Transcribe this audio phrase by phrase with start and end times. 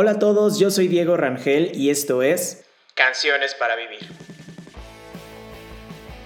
[0.00, 2.62] Hola a todos, yo soy Diego Rangel y esto es
[2.94, 4.06] Canciones para Vivir.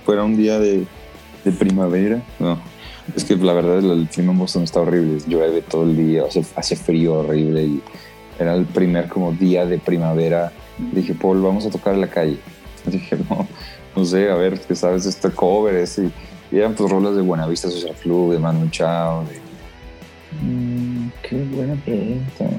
[0.04, 0.84] Fuera un día de,
[1.58, 2.60] primavera, no.
[3.16, 6.44] Es que la verdad el clima en Boston está horrible, llueve todo el día, hace,
[6.54, 7.82] hace frío horrible y
[8.38, 10.52] era el primer como día de primavera.
[10.76, 12.36] Dije, Paul, vamos a tocar en la calle.
[12.84, 13.48] Dije, no,
[13.96, 16.10] no sé, a ver, que sabes, este cover ese.
[16.50, 19.40] Y eran pues rolas de Buenavista Social Club, de Manu Chao, de...
[20.42, 22.50] Mm, qué buena pregunta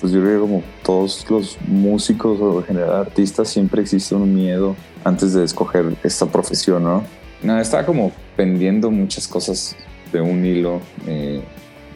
[0.00, 4.34] pues yo creo que como todos los músicos o en general artistas siempre existe un
[4.34, 7.04] miedo antes de escoger esta profesión, ¿no?
[7.42, 9.76] Nada, estaba como pendiendo muchas cosas
[10.12, 11.42] de un hilo, eh,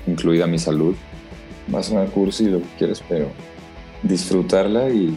[0.06, 0.96] incluida mi salud.
[1.72, 3.28] Va a sonar cursi lo que quieres, pero
[4.02, 5.16] disfrutarla y,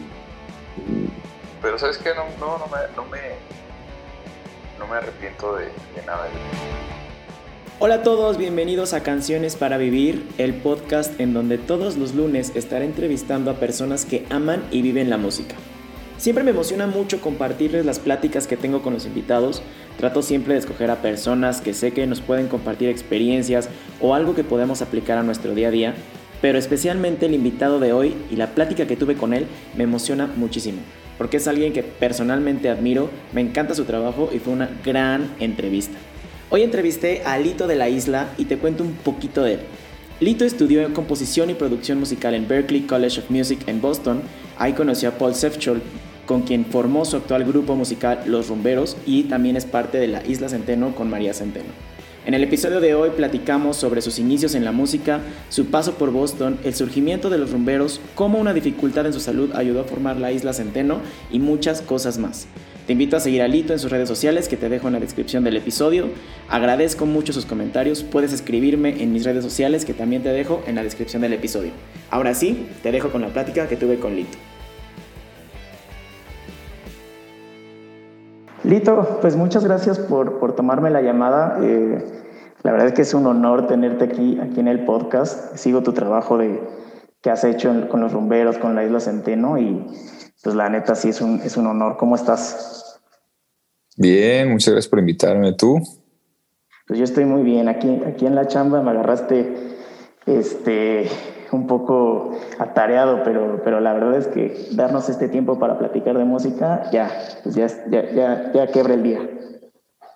[1.60, 3.18] Pero sabes que no, no, no, me, no, me,
[4.78, 6.28] no me arrepiento de, de nada.
[7.78, 12.52] Hola a todos, bienvenidos a Canciones para Vivir, el podcast en donde todos los lunes
[12.54, 15.56] estaré entrevistando a personas que aman y viven la música.
[16.16, 19.62] Siempre me emociona mucho compartirles las pláticas que tengo con los invitados.
[19.98, 23.68] Trato siempre de escoger a personas que sé que nos pueden compartir experiencias
[24.00, 25.94] o algo que podemos aplicar a nuestro día a día.
[26.40, 30.26] Pero especialmente el invitado de hoy y la plática que tuve con él me emociona
[30.26, 30.78] muchísimo.
[31.18, 35.98] Porque es alguien que personalmente admiro, me encanta su trabajo y fue una gran entrevista.
[36.48, 39.60] Hoy entrevisté a Lito de la Isla y te cuento un poquito de él.
[40.20, 44.22] Lito estudió composición y producción musical en Berklee College of Music en Boston.
[44.56, 45.82] Ahí conoció a Paul Sefchol,
[46.24, 50.24] con quien formó su actual grupo musical Los Rumberos y también es parte de la
[50.24, 51.70] Isla Centeno con María Centeno.
[52.24, 56.12] En el episodio de hoy platicamos sobre sus inicios en la música, su paso por
[56.12, 60.18] Boston, el surgimiento de los rumberos, cómo una dificultad en su salud ayudó a formar
[60.18, 61.00] la Isla Centeno
[61.32, 62.46] y muchas cosas más.
[62.86, 65.00] Te invito a seguir a Lito en sus redes sociales que te dejo en la
[65.00, 66.06] descripción del episodio.
[66.48, 68.04] Agradezco mucho sus comentarios.
[68.04, 71.72] Puedes escribirme en mis redes sociales que también te dejo en la descripción del episodio.
[72.10, 74.38] Ahora sí, te dejo con la plática que tuve con Lito.
[78.62, 81.58] Lito, pues muchas gracias por, tomarme la llamada.
[81.62, 82.04] Eh,
[82.62, 85.56] la verdad es que es un honor tenerte aquí, aquí en el podcast.
[85.56, 86.62] Sigo tu trabajo de,
[87.20, 89.84] que has hecho con los rumberos, con la Isla Centeno y
[90.44, 91.96] pues la neta sí es un, es un honor.
[91.96, 92.85] ¿Cómo estás?
[93.96, 95.52] Bien, muchas gracias por invitarme.
[95.52, 95.80] ¿Tú?
[96.86, 97.68] Pues yo estoy muy bien.
[97.68, 99.54] Aquí, aquí en la chamba me agarraste
[100.26, 101.08] este,
[101.52, 106.24] un poco atareado, pero, pero la verdad es que darnos este tiempo para platicar de
[106.24, 107.10] música, ya,
[107.42, 109.20] pues ya, ya, ya, ya quebra el día.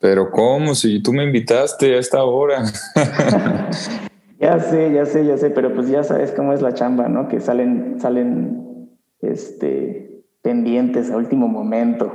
[0.00, 0.74] Pero ¿cómo?
[0.74, 2.64] Si tú me invitaste a esta hora.
[4.40, 7.28] ya sé, ya sé, ya sé, pero pues ya sabes cómo es la chamba, ¿no?
[7.28, 8.88] Que salen, salen,
[9.20, 12.10] este, pendientes a último momento.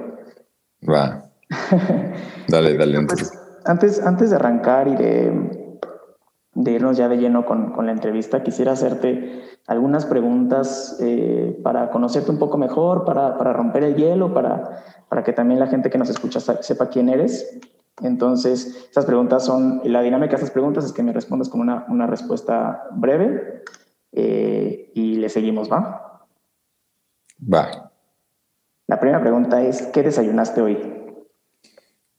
[0.88, 1.25] Va.
[2.48, 3.06] dale, dale.
[3.06, 3.32] Pues,
[3.66, 5.80] antes, antes de arrancar y de,
[6.54, 11.90] de irnos ya de lleno con, con, la entrevista, quisiera hacerte algunas preguntas eh, para
[11.90, 15.90] conocerte un poco mejor, para, para romper el hielo, para, para, que también la gente
[15.90, 17.60] que nos escucha sepa quién eres.
[18.02, 21.86] Entonces, estas preguntas son, la dinámica de estas preguntas es que me respondas con una,
[21.88, 23.64] una respuesta breve
[24.12, 26.28] eh, y le seguimos, ¿va?
[27.42, 27.92] Va.
[28.88, 31.05] La primera pregunta es, ¿qué desayunaste hoy?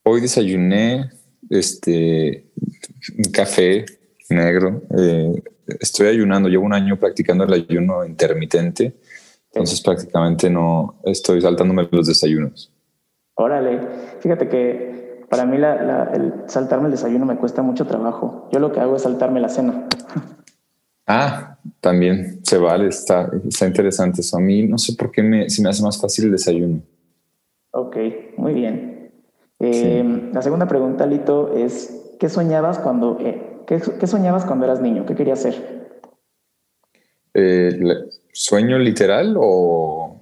[0.09, 1.11] Hoy desayuné
[1.50, 2.47] este,
[3.19, 3.84] un café
[4.31, 4.83] negro.
[4.97, 5.43] Eh,
[5.81, 8.95] estoy ayunando, llevo un año practicando el ayuno intermitente,
[9.53, 12.72] entonces prácticamente no estoy saltándome los desayunos.
[13.34, 13.81] Órale,
[14.21, 18.49] fíjate que para mí el saltarme el desayuno me cuesta mucho trabajo.
[18.53, 19.89] Yo lo que hago es saltarme la cena.
[21.09, 24.37] Ah, también se vale, está, está interesante eso.
[24.37, 26.81] A mí no sé por qué me, se me hace más fácil el desayuno.
[27.72, 27.97] Ok,
[28.37, 28.96] muy bien.
[29.59, 35.06] Eh, la segunda pregunta, Lito, es ¿qué soñabas cuando, eh, qué, soñabas cuando eras niño?
[35.06, 35.89] ¿Qué querías ser?
[37.34, 37.78] Eh,
[38.33, 40.21] ¿Sueño literal o...?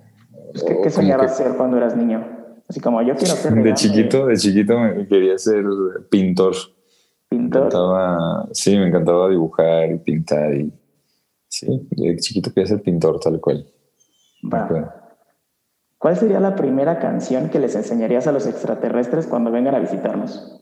[0.83, 2.25] ¿Qué, soñabas ser cuando eras niño?
[2.69, 3.55] Así como yo quiero ser...
[3.55, 4.75] De, chiquito, de chiquito
[5.09, 5.65] quería ser
[6.09, 6.55] pintor.
[7.29, 7.71] Pintor.
[8.53, 10.55] sí, me encantaba dibujar y pintar.
[10.55, 10.73] Y,
[11.49, 13.67] sí, de chiquito quería ser pintor tal cual.
[16.05, 20.61] ¿Cuál sería la primera canción que les enseñarías a los extraterrestres cuando vengan a visitarnos?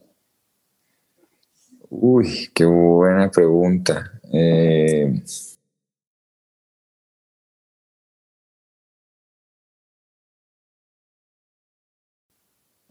[1.90, 4.20] Uy, qué buena pregunta.
[4.32, 5.12] Eh,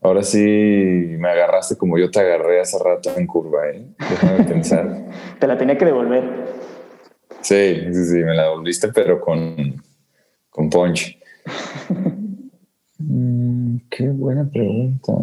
[0.01, 3.85] Ahora sí me agarraste como yo te agarré hace rato en curva, ¿eh?
[3.97, 5.05] Déjame pensar.
[5.39, 6.23] te la tenía que devolver.
[7.39, 9.81] Sí, sí, sí, me la devolviste, pero con,
[10.49, 11.17] con punch.
[13.91, 15.13] Qué buena pregunta.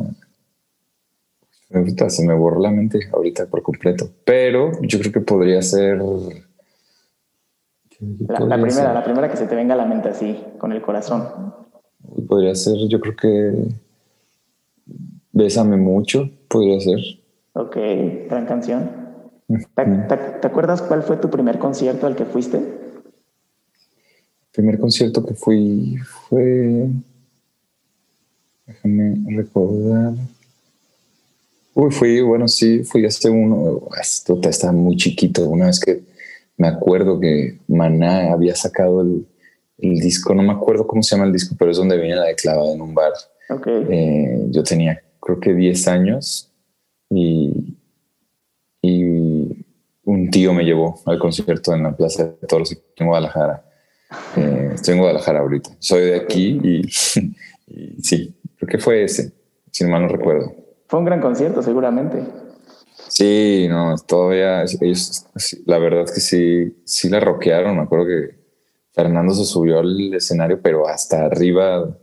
[2.09, 4.09] Se me borró la mente ahorita por completo.
[4.25, 5.99] Pero yo creo que podría ser.
[8.29, 11.53] La, primera, la primera que se te venga a la mente así, con el corazón.
[12.29, 13.69] Podría ser, yo creo que
[15.39, 16.99] Bésame mucho, podría ser.
[17.53, 17.77] Ok,
[18.29, 18.91] gran canción.
[19.77, 22.57] ¿Te, acuerdas cuál fue tu primer concierto al que fuiste?
[22.59, 22.65] El
[24.51, 25.97] primer concierto que fui
[26.29, 26.89] fue.
[28.69, 30.13] Déjame recordar.
[31.75, 33.89] Uy, fui, bueno, sí, fui hace uno.
[34.01, 35.49] Esto estaba muy chiquito.
[35.49, 36.03] Una vez que
[36.57, 39.27] me acuerdo que Maná había sacado el,
[39.79, 42.35] disco, no me acuerdo cómo se llama el disco, pero es donde viene la de
[42.35, 43.13] clavada en un bar.
[43.49, 43.87] Okay.
[43.89, 46.51] Eh, yo tenía creo que 10 años
[47.11, 47.77] y,
[48.83, 49.05] y
[50.05, 53.65] un tío me llevó al concierto en la Plaza de Toros en Guadalajara.
[54.39, 55.69] Eh, estoy en Guadalajara ahorita.
[55.81, 56.83] Soy de aquí y,
[58.03, 59.33] sí, creo que fue ese,
[59.71, 60.53] si mal no recuerdo.
[60.87, 62.25] Fue un gran concierto, seguramente.
[63.09, 65.27] Sí, no, todavía ellos,
[65.65, 67.77] la verdad es que sí, sí la rockearon.
[67.77, 68.39] Me acuerdo que
[68.93, 71.97] Fernando se subió al escenario, pero hasta arriba.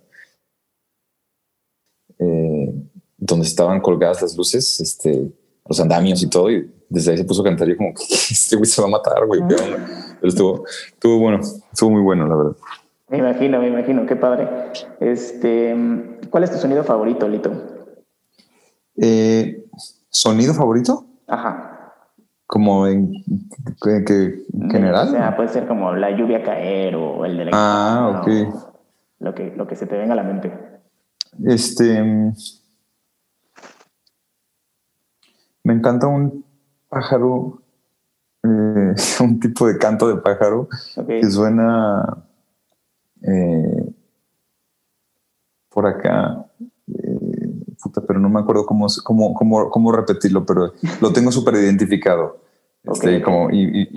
[2.17, 2.73] Eh,
[3.17, 5.31] donde estaban colgadas las luces, este,
[5.67, 7.67] los andamios y todo, y desde ahí se puso a cantar.
[7.67, 7.93] Yo como,
[8.29, 9.41] este güey se va a matar, güey.
[9.47, 9.67] Pero
[10.21, 11.39] estuvo, estuvo bueno,
[11.71, 12.55] estuvo muy bueno, la verdad.
[13.07, 14.47] Me imagino, me imagino, qué padre.
[14.99, 15.75] Este,
[16.29, 17.51] ¿cuál es tu sonido favorito, Lito?
[18.97, 19.65] Eh,
[20.09, 21.05] ¿Sonido favorito?
[21.27, 21.93] Ajá.
[22.47, 23.11] Como en,
[23.81, 25.07] que general.
[25.07, 28.27] O sea, puede ser como la lluvia caer o el de la Ah, ok.
[29.19, 30.51] Lo que, lo que se te venga a la mente.
[31.45, 32.01] Este
[35.65, 36.45] Me encanta un
[36.87, 37.63] pájaro,
[38.43, 40.69] eh, un tipo de canto de pájaro
[41.07, 42.24] que suena
[43.27, 43.93] eh,
[45.69, 46.45] por acá.
[46.87, 47.49] Eh,
[47.81, 52.39] puta, pero no me acuerdo cómo, cómo, cómo, cómo repetirlo, pero lo tengo súper identificado.
[52.83, 53.89] Este, como, y,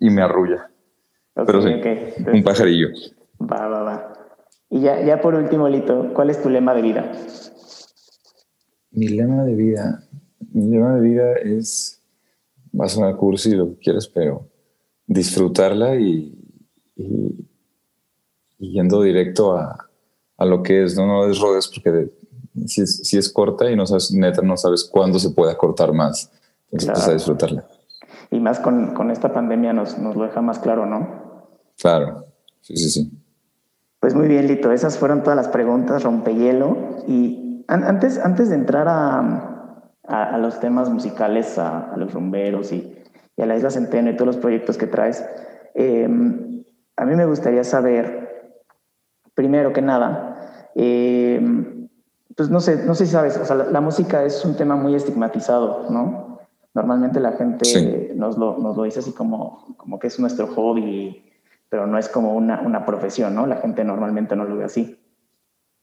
[0.00, 0.70] y, me arrulla.
[1.34, 1.70] pero sí,
[2.30, 2.88] un pajarillo.
[3.40, 4.12] Va, va, va.
[4.68, 7.10] Y ya, ya por último, Lito, ¿cuál es tu lema de vida?
[8.90, 10.04] Mi lema de vida
[10.54, 12.00] mi lema de vida es,
[12.78, 14.48] va a sonar cursi lo que quieras, pero
[15.06, 16.32] disfrutarla y,
[18.58, 19.88] yendo directo a,
[20.38, 22.10] lo que es, no, no es rodes porque
[22.66, 25.92] si, es, si es corta y no sabes, neta, no sabes cuándo se pueda cortar
[25.92, 26.30] más.
[26.70, 27.64] Entonces, pues, a disfrutarla.
[28.30, 31.48] Y más con, esta pandemia nos, nos, lo deja más claro, ¿no?
[31.78, 32.26] Claro,
[32.60, 33.12] sí, sí, sí.
[34.00, 36.76] Pues muy bien, Lito, esas fueron todas las preguntas, rompehielo.
[37.06, 39.64] Y antes, antes de entrar a,
[40.06, 43.02] a, los temas musicales, a, los rumberos y,
[43.38, 45.24] a la Isla Centeno y todos los proyectos que traes.
[45.74, 46.64] Em,
[46.96, 48.23] a mí me gustaría saber,
[49.34, 51.88] primero que nada, em,
[52.36, 54.94] pues no sé, no sé si sabes, o sea, la, música es un tema muy
[54.94, 56.40] estigmatizado, ¿no?
[56.74, 61.24] Normalmente la gente nos, lo, nos, lo, dice así como, como que es nuestro hobby,
[61.68, 63.46] pero no es como una, una profesión, ¿no?
[63.46, 64.98] La gente normalmente no lo ve así.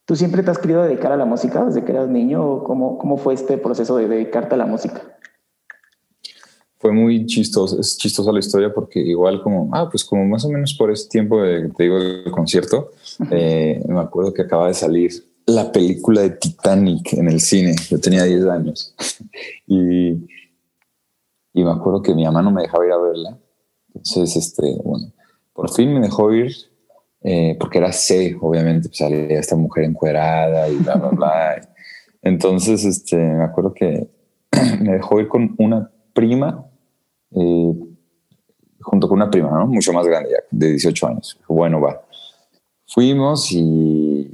[0.06, 2.46] ¿Tú siempre te has querido dedicar a la música desde que eras niño?
[2.46, 5.02] ¿O cómo, cómo fue este proceso de dedicarte a la música?
[6.82, 10.50] Fue muy chistoso, es chistosa la historia porque igual como, ah, pues como más o
[10.50, 12.90] menos por ese tiempo de, te digo, el concierto,
[13.30, 15.12] eh, me acuerdo que acaba de salir
[15.46, 17.76] la película de Titanic en el cine.
[17.90, 18.96] Yo tenía 10 años
[19.68, 20.12] y,
[21.54, 23.38] y me acuerdo que mi mamá no me dejaba ir a verla.
[23.94, 25.12] Entonces, este, bueno,
[25.54, 26.52] por fin me dejó ir
[27.24, 31.62] eh, porque era C, obviamente, pues salía esta mujer encuerada y bla, bla, bla.
[32.24, 34.10] Entonces, este, me acuerdo que
[34.82, 36.66] me dejó ir con una prima,
[37.32, 37.74] eh,
[38.80, 39.68] junto con una prima, ¿no?
[39.68, 41.40] Mucho más grande, de 18 años.
[41.48, 42.02] Bueno, va.
[42.94, 44.30] Fuimos y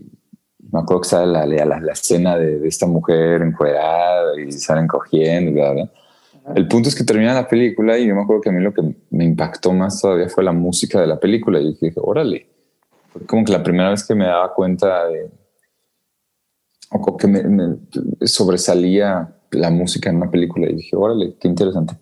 [0.72, 4.88] me acuerdo que sale la, la, la escena de, de, esta mujer encuerada y salen
[4.88, 5.92] cogiendo bla, bla.
[6.56, 8.74] El punto es que termina la película y yo me acuerdo que a mí lo
[8.74, 11.60] que me impactó más todavía fue la música de la película.
[11.60, 12.48] Y dije, órale,
[13.26, 15.30] como que la primera vez que me daba cuenta de,
[16.92, 17.78] o que me,
[18.22, 21.96] sobresalía la música en una película y dije, órale, qué interesante.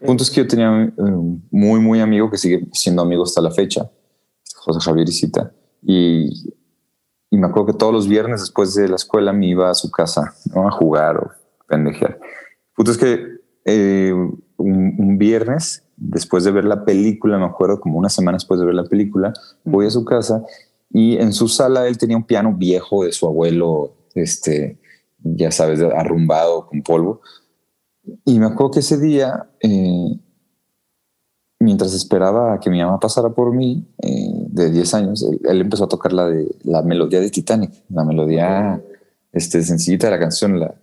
[0.00, 3.40] El punto es que yo tenía un muy, muy amigo que sigue siendo amigo hasta
[3.40, 3.90] la fecha,
[4.56, 6.54] José Javier Isita, y,
[7.30, 10.34] me acuerdo que todos los viernes después de la escuela me iba a su casa
[10.54, 11.30] a jugar o
[11.66, 12.18] pendejear.
[12.20, 13.26] El punto es que
[13.64, 14.12] eh,
[14.58, 18.74] un viernes después de ver la película, me acuerdo como una semana después de ver
[18.74, 19.32] la película,
[19.64, 20.44] voy a su casa
[20.90, 24.78] y en su sala él tenía un piano viejo de su abuelo, este,
[25.22, 27.20] ya sabes, arrumbado con polvo.
[28.24, 30.18] Y me acuerdo que ese día, eh,
[31.62, 35.88] mientras esperaba que mi mamá pasara por mí, eh, de 10 años, él, empezó a
[35.88, 38.82] tocar la, de, la melodía de Titanic, la melodía
[39.32, 40.74] este, sencillita de la canción, la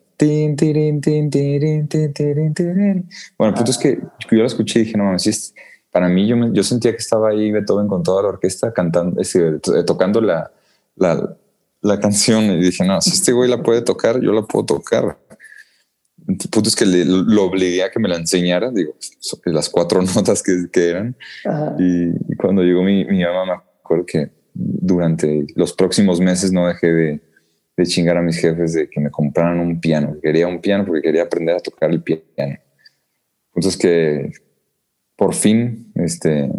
[3.37, 3.99] bueno, el punto es que
[4.31, 5.53] yo la escuché y dije, no mames,
[5.91, 9.21] para mí yo, yo sentía que estaba ahí Beethoven con toda la orquesta cantando,
[9.85, 10.51] tocando la,
[10.97, 11.35] la,
[11.81, 15.17] la, canción y dije, no, si este güey la puede tocar, yo la puedo tocar.
[16.29, 18.95] El punto es que le, lo obligué a que me la enseñara, digo,
[19.45, 21.15] las cuatro notas que, que eran.
[21.79, 26.93] Y, cuando llegó mi, mi mamá, me acuerdo que durante los próximos meses no dejé
[26.93, 27.21] de,
[27.79, 30.17] de chingar a mis jefes de que me compraran un piano.
[30.21, 32.59] Quería un piano porque quería aprender a tocar el piano.
[33.55, 34.31] Entonces que
[35.15, 36.49] por fin este,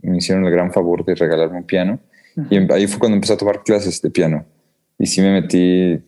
[0.00, 2.00] me hicieron el gran favor de regalarme un piano.
[2.50, 4.46] Y em, ahí fue cuando empecé a tomar clases de piano.
[4.98, 6.00] Y sí me metí,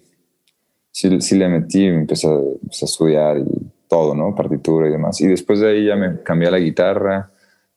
[1.01, 2.39] sí, sí le metí, me empecé a,
[2.69, 4.35] estudiar y todo, ¿no?
[4.35, 5.21] Partitura y demás.
[5.21, 7.31] Y después de ahí ya me cambié a la guitarra.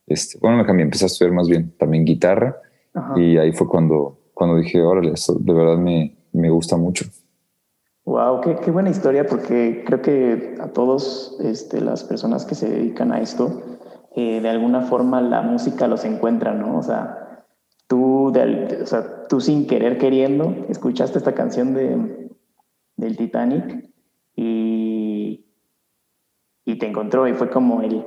[0.06, 2.58] Este, bueno, me cambié, empecé a estudiar más bien también guitarra.
[3.16, 7.06] Y ahí fue cuando, cuando dije, órale, eso de verdad me, me gusta mucho.
[8.06, 12.70] Wow, qué, qué, buena historia, porque creo que a todos este, las personas que se
[12.70, 13.62] dedican a esto,
[14.16, 16.78] eh, de alguna forma la música los encuentra, ¿no?
[16.78, 17.46] O sea,
[17.88, 22.23] tú, de, o sea, tú sin querer queriendo, escuchaste esta canción de,
[22.96, 23.90] del Titanic
[24.36, 25.46] y,
[26.66, 28.04] y te encontró y fue como el,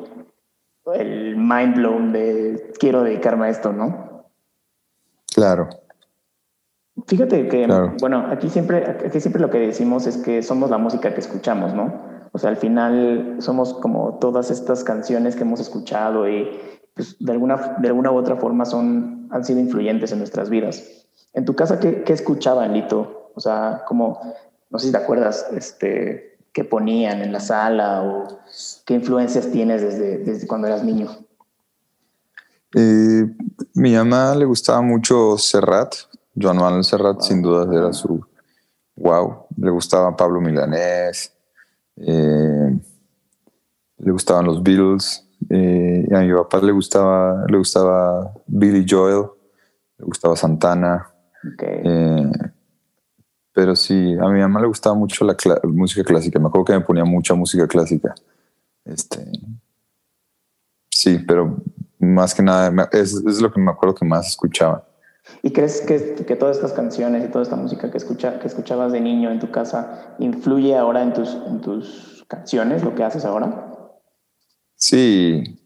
[0.94, 4.24] el mind blown de quiero dedicarme a esto, ¿no?
[5.34, 5.68] Claro.
[7.06, 7.66] Fíjate que,
[8.00, 11.74] bueno, aquí siempre, aquí siempre lo que decimos es que somos la música que escuchamos,
[11.74, 11.92] ¿no?
[12.32, 16.58] O sea, al final somos como todas estas canciones que hemos escuchado y
[16.94, 21.06] pues, de, alguna, de alguna u otra forma son, han sido influyentes en nuestras vidas.
[21.34, 23.30] En tu casa, ¿qué, qué escuchaban, Lito?
[23.34, 24.18] O sea, como,
[24.70, 28.40] no sé si te acuerdas, este, qué ponían en la sala o
[28.84, 31.08] qué influencias tienes desde, desde cuando eras niño.
[32.74, 33.26] Eh,
[33.74, 35.94] mi mamá le gustaba mucho Serrat,
[36.34, 38.24] Joan Manuel Serrat sin duda era su
[38.96, 39.46] wow.
[39.56, 41.32] Le gustaba Pablo Milanés,
[41.96, 42.78] eh,
[43.98, 49.26] le gustaban los Beatles, eh, a mi papá le gustaba, le gustaba Billy Joel,
[49.98, 51.10] le gustaba Santana.
[51.60, 52.32] Eh,
[53.56, 55.34] pero sí, a mi mamá le gustaba mucho la
[55.64, 56.38] música clásica.
[56.38, 58.14] Me acuerdo que me ponía mucha música clásica.
[58.84, 59.26] Este,
[60.90, 61.56] sí, pero
[61.98, 64.86] más que nada es, es lo que me acuerdo que más escuchaba.
[65.42, 68.92] ¿Y crees que, que, todas estas canciones y toda esta música que, escucha, que escuchabas
[68.92, 73.24] de niño en tu casa influye ahora en tus, en tus canciones, lo que haces
[73.24, 73.72] ahora?
[74.74, 75.58] Sí,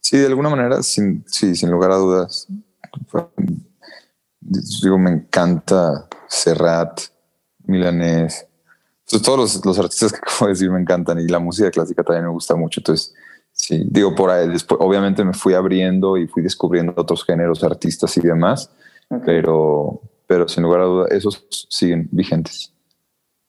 [0.00, 2.48] sí, de alguna manera, sin, sí, sin lugar a dudas.
[4.40, 7.00] Digo, me encanta Serrat,
[7.64, 8.46] Milanés.
[9.22, 12.24] todos los, los, artistas que acabo de decir me encantan y la música clásica también
[12.24, 12.80] me gusta mucho.
[12.80, 13.14] Entonces,
[13.60, 18.16] Sí, digo, por ahí después, obviamente me fui abriendo y fui descubriendo otros géneros, artistas
[18.16, 18.70] y demás,
[19.24, 22.72] pero, pero sin lugar a duda, esos siguen vigentes.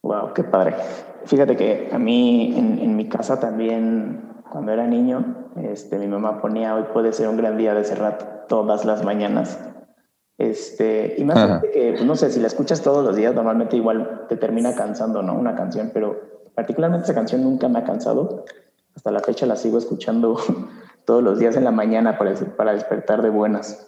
[0.04, 0.76] Wow, qué padre.
[1.26, 6.42] Fíjate que a mí en, en mi casa también, cuando era niño, este, mi mamá
[6.42, 9.60] ponía hoy puede ser un gran día de Serrat todas las mañanas.
[10.42, 14.26] Este, y más que, pues, no sé, si la escuchas todos los días, normalmente igual
[14.28, 15.36] te termina cansando, ¿no?
[15.36, 16.20] Una canción, pero
[16.56, 18.44] particularmente esa canción nunca me ha cansado
[18.96, 20.38] hasta la fecha la sigo escuchando
[21.06, 23.88] todos los días en la mañana para, para despertar de buenas.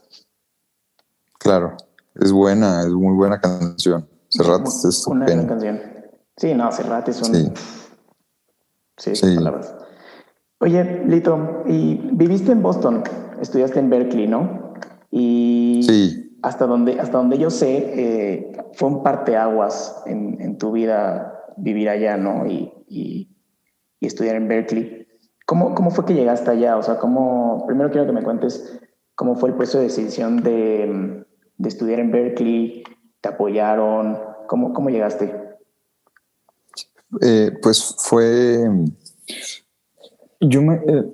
[1.39, 1.75] Claro,
[2.15, 4.07] es buena, es muy buena canción.
[4.29, 5.81] Serrat es una buena canción.
[6.37, 7.53] Sí, no, Serrat es un...
[8.97, 9.75] Sí, sí, palabras.
[10.59, 13.03] Oye, Lito, y viviste en Boston,
[13.41, 14.75] estudiaste en Berkeley, ¿no?
[15.09, 16.22] Y sí.
[16.43, 22.17] Hasta donde, hasta donde yo sé, eh, fue un parteaguas en, tu vida vivir allá,
[22.17, 22.45] ¿no?
[22.45, 23.29] Y,
[24.01, 25.07] estudiar en Berkeley.
[25.45, 26.75] ¿Cómo, ¿Cómo fue que llegaste allá?
[26.75, 28.81] O sea, ¿cómo, primero quiero que me cuentes
[29.15, 31.25] cómo fue el proceso de decisión de,
[31.57, 32.83] de estudiar en Berkeley,
[33.21, 35.33] te apoyaron, ¿cómo, cómo llegaste?
[37.21, 38.59] Eh, pues fue,
[40.41, 41.13] yo me eh,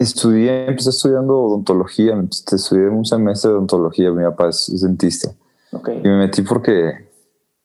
[0.00, 5.30] estudié, empecé estudiando odontología, estudié un semestre de odontología, mi papá es, dentista.
[5.70, 5.98] Okay.
[5.98, 7.08] Y me metí porque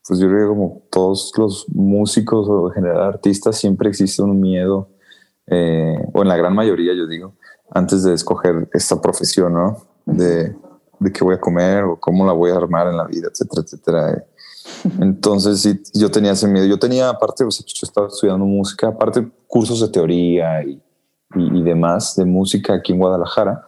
[0.07, 4.39] pues yo creo que como todos los músicos o en general artistas siempre existe un
[4.39, 4.89] miedo,
[5.47, 7.33] eh, o en la gran mayoría yo digo,
[7.71, 9.77] antes de escoger esta profesión, ¿no?
[10.05, 10.55] De,
[10.99, 13.61] de qué voy a comer o cómo la voy a armar en la vida, etcétera,
[13.63, 14.25] etcétera.
[14.99, 16.65] Entonces sí, yo tenía ese miedo.
[16.65, 20.81] Yo tenía, aparte, pues, yo estaba estudiando música, aparte cursos de teoría y,
[21.35, 23.67] y, demás de música aquí en Guadalajara.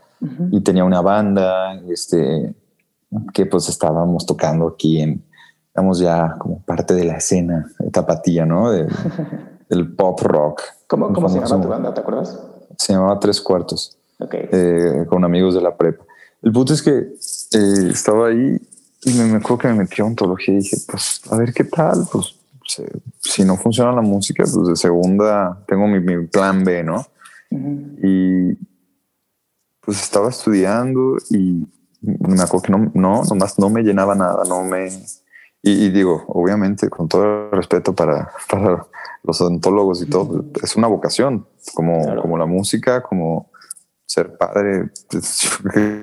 [0.51, 2.55] Y tenía una banda este,
[3.33, 5.23] que pues estábamos tocando aquí en,
[5.67, 8.71] estamos ya como parte de la escena tapatía, ¿no?
[9.69, 10.61] del pop rock.
[10.87, 11.93] ¿Cómo, cómo se llama tu banda?
[11.93, 12.39] ¿Te acuerdas?
[12.77, 13.97] Se llamaba Tres Cuartos.
[14.19, 14.49] Okay.
[14.51, 16.03] Eh, con amigos de la prepa.
[16.41, 18.59] El punto es que eh, estaba ahí
[19.03, 21.63] y me, me acuerdo que me metí a ontología y dije, pues a ver qué
[21.63, 22.35] tal, pues
[23.19, 27.05] si no funciona la música, pues de segunda tengo mi, mi plan B, ¿no?
[27.51, 28.55] Y
[29.81, 31.65] pues estaba estudiando y
[32.01, 34.89] me acuerdo que no, no, nomás no me llenaba nada, no me...
[35.63, 38.85] Y, digo, obviamente, con todo el respeto para, para
[39.23, 43.51] los odontólogos y todo, es una vocación, como, como la música, como
[44.05, 45.49] ser padre, pues,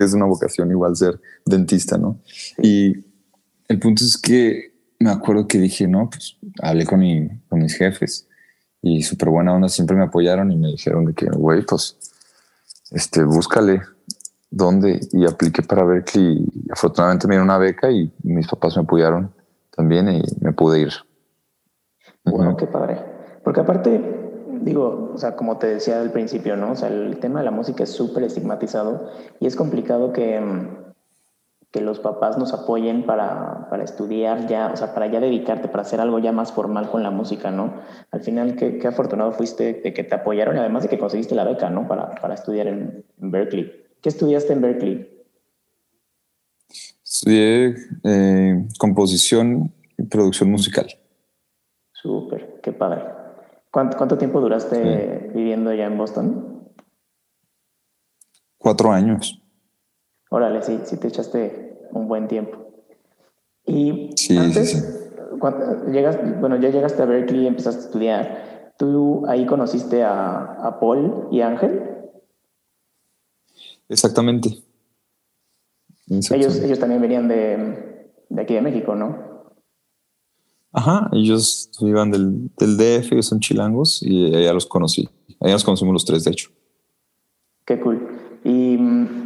[0.01, 2.21] es una vocación igual ser dentista, ¿no?
[2.59, 3.05] Y
[3.69, 7.75] el punto es que me acuerdo que dije, no, pues hablé con, mi, con mis
[7.75, 8.29] jefes
[8.87, 11.97] y súper buena onda, siempre me apoyaron y me dijeron de que, güey, pues,
[12.91, 13.81] este, búscale
[14.51, 16.47] dónde y apliqué para Berkeley.
[16.53, 19.33] Y afortunadamente me dieron una beca y mis papás me apoyaron
[19.75, 20.93] también y me pude ir.
[22.27, 23.01] Bueno, qué padre.
[23.43, 24.03] Porque aparte,
[24.61, 26.73] digo, o sea, como te decía al principio, ¿no?
[26.73, 29.11] O sea, el tema de la música es súper estigmatizado
[29.41, 30.43] y es complicado que,
[31.75, 35.83] que los papás nos apoyen para, para, estudiar ya, o sea, para ya dedicarte, para
[35.83, 37.75] hacer algo ya más formal con la música, ¿no?
[38.13, 41.35] Al final, qué, qué afortunado fuiste de que te apoyaron y además de que conseguiste
[41.35, 41.89] la beca, ¿no?
[41.89, 43.73] Para, para estudiar en, en Berkeley.
[44.01, 45.27] ¿Qué estudiaste en Berkeley?
[47.03, 50.87] Estudié eh, composición y producción musical.
[51.91, 53.03] Súper, qué padre.
[53.73, 56.71] ¿Cuánto, tiempo duraste viviendo allá en Boston?
[58.59, 59.44] Cuatro años.
[60.35, 62.59] Órale, sí, sí te echaste un buen tiempo.
[63.65, 64.79] Y sí, antes, sí,
[65.39, 68.73] Cuando llegas, bueno, ya llegaste a Berkeley y empezaste a estudiar.
[68.77, 71.83] ¿Tú ahí conociste a, a Paul y Ángel?
[73.89, 74.61] Exactamente.
[76.09, 79.53] Ellos, ellos también venían de, de, aquí de México, ¿no?
[80.73, 85.09] Ajá, ellos iban del, del DF, ellos son chilangos y allá los conocí.
[85.39, 86.51] Allá los conocimos los tres, de hecho.
[87.65, 88.09] Qué cool.
[88.43, 89.24] Y mm,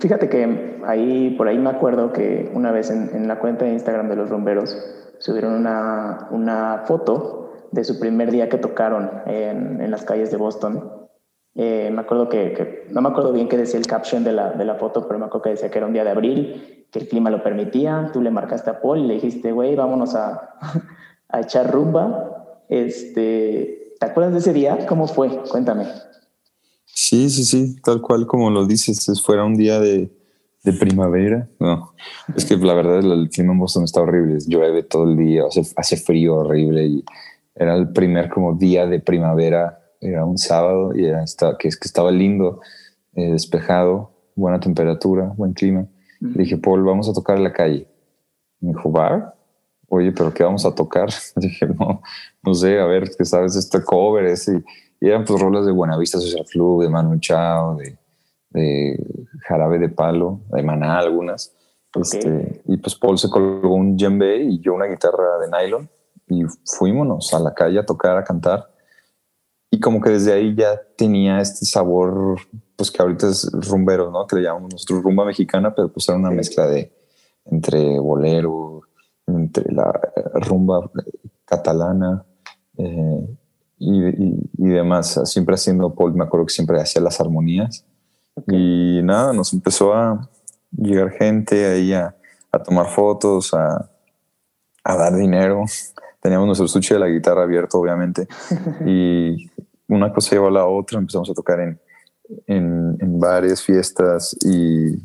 [0.00, 3.72] fíjate que ahí, por ahí me acuerdo que una vez en, en la cuenta de
[3.72, 4.76] Instagram de los rumberos
[5.18, 10.36] subieron una, una foto de su primer día que tocaron en, en las calles de
[10.36, 11.06] Boston
[11.58, 14.64] eh, me acuerdo que, no me acuerdo bien qué decía el caption de la, de
[14.66, 17.08] la foto, pero me acuerdo que decía que era un día de abril, que el
[17.08, 18.10] clima lo permitía.
[18.12, 20.54] Tú le marcaste a Paul y le dijiste, güey, vámonos a,
[21.28, 22.58] a echar rumba.
[22.68, 24.86] Este, ¿Te acuerdas de ese día?
[24.86, 25.30] ¿Cómo fue?
[25.50, 25.86] Cuéntame.
[26.86, 30.10] Sí, sí, sí, tal cual como lo dices, fuera un día de,
[30.62, 31.48] de primavera.
[31.60, 31.92] No,
[32.34, 35.62] es que la verdad el clima en Boston está horrible, llueve todo el día, hace,
[35.76, 37.04] hace frío horrible y
[37.54, 41.24] era el primer como día de primavera era un sábado y era,
[41.58, 42.60] que, es que estaba lindo,
[43.14, 45.86] eh, despejado, buena temperatura, buen clima.
[46.20, 47.86] Le dije, Paul, vamos a tocar en la calle.
[48.60, 49.34] Me dijo, ¿bar?
[49.88, 51.08] Oye, ¿pero qué vamos a tocar?
[51.36, 52.02] dije, no,
[52.42, 54.56] no sé, a ver, que sabes, este cover ese.
[54.56, 54.62] Y
[55.00, 57.98] eran pues rolas de Buenavista Social Club, de Manu Chao, de,
[58.50, 58.98] de
[59.40, 61.52] Jarabe de Palo, de Maná algunas.
[61.94, 65.88] Este, y pues Paul se colgó un djembe y yo una guitarra de nylon
[66.28, 68.68] y fuímonos a la calle a tocar, a cantar
[69.70, 72.38] y como que desde ahí ya tenía este sabor,
[72.76, 74.26] pues que ahorita es rumbero, ¿no?
[74.26, 76.92] Que le llamamos nosotros rumba mexicana, pero pues era una mezcla de
[77.44, 78.82] entre bolero,
[79.26, 79.92] entre la
[80.34, 80.90] rumba
[81.44, 82.24] catalana
[82.78, 83.36] eh,
[83.78, 85.20] y, demás.
[85.24, 87.84] Siempre haciendo Paul, me acuerdo que siempre hacía las armonías.
[88.48, 90.28] Y nada, nos empezó a
[90.70, 92.14] llegar gente ahí a,
[92.64, 93.90] tomar fotos, a,
[94.82, 95.64] a dar dinero
[96.26, 98.26] teníamos nuestro estuche de la guitarra abierto, obviamente,
[98.84, 99.48] y
[99.86, 101.80] una cosa llevó a la otra, empezamos a tocar en,
[102.48, 104.96] en, en bares, fiestas y,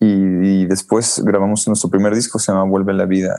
[0.00, 3.36] y, después grabamos nuestro primer disco, se llama Vuelve la Vida,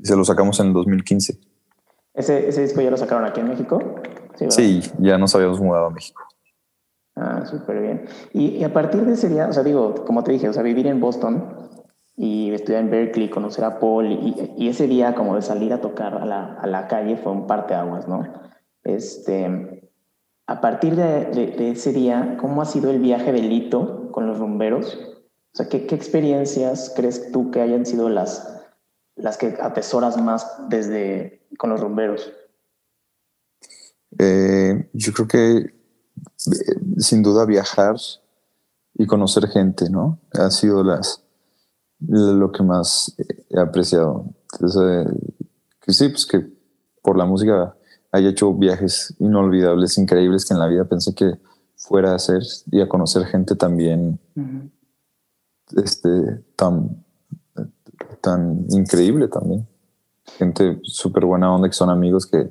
[0.00, 1.40] y se lo sacamos en el 2015.
[2.14, 3.78] ¿Ese, ¿Ese disco ya lo sacaron aquí en México?
[4.48, 6.22] Sí, ya nos habíamos mudado a México.
[7.16, 8.06] Ah, súper bien.
[8.32, 10.62] Y, y, a partir de ese día, o sea, digo, como te dije, o sea,
[10.62, 11.70] vivir en Boston
[12.16, 15.80] y estudiar en Berkeley, conocer a Paul, y, y, ese día como de salir a
[15.80, 18.24] tocar a la, a la calle fue un parteaguas, ¿no?
[18.82, 19.82] Este,
[20.46, 24.98] a partir de, ese día, ¿cómo ha sido el viaje de Lito con los rumberos?
[25.52, 28.62] O sea, ¿qué, experiencias crees tú que hayan sido las,
[29.16, 32.32] las que atesoras más desde con los rumberos?
[34.18, 35.72] Eh, yo creo que eh,
[36.98, 37.96] sin duda viajar
[38.94, 40.20] y conocer gente, ¿no?
[40.32, 41.24] Ha sido las
[42.06, 43.14] lo que más
[43.50, 44.26] he apreciado.
[44.52, 45.06] Entonces,
[45.80, 46.46] que sí, pues que
[47.02, 47.74] por la música
[48.12, 51.34] haya hecho viajes inolvidables, increíbles que en la vida pensé que
[51.76, 54.20] fuera a hacer y a conocer gente también
[55.76, 56.08] este,
[56.56, 57.04] tan,
[58.20, 59.66] tan increíble también.
[60.26, 62.50] Gente súper buena onda que son amigos que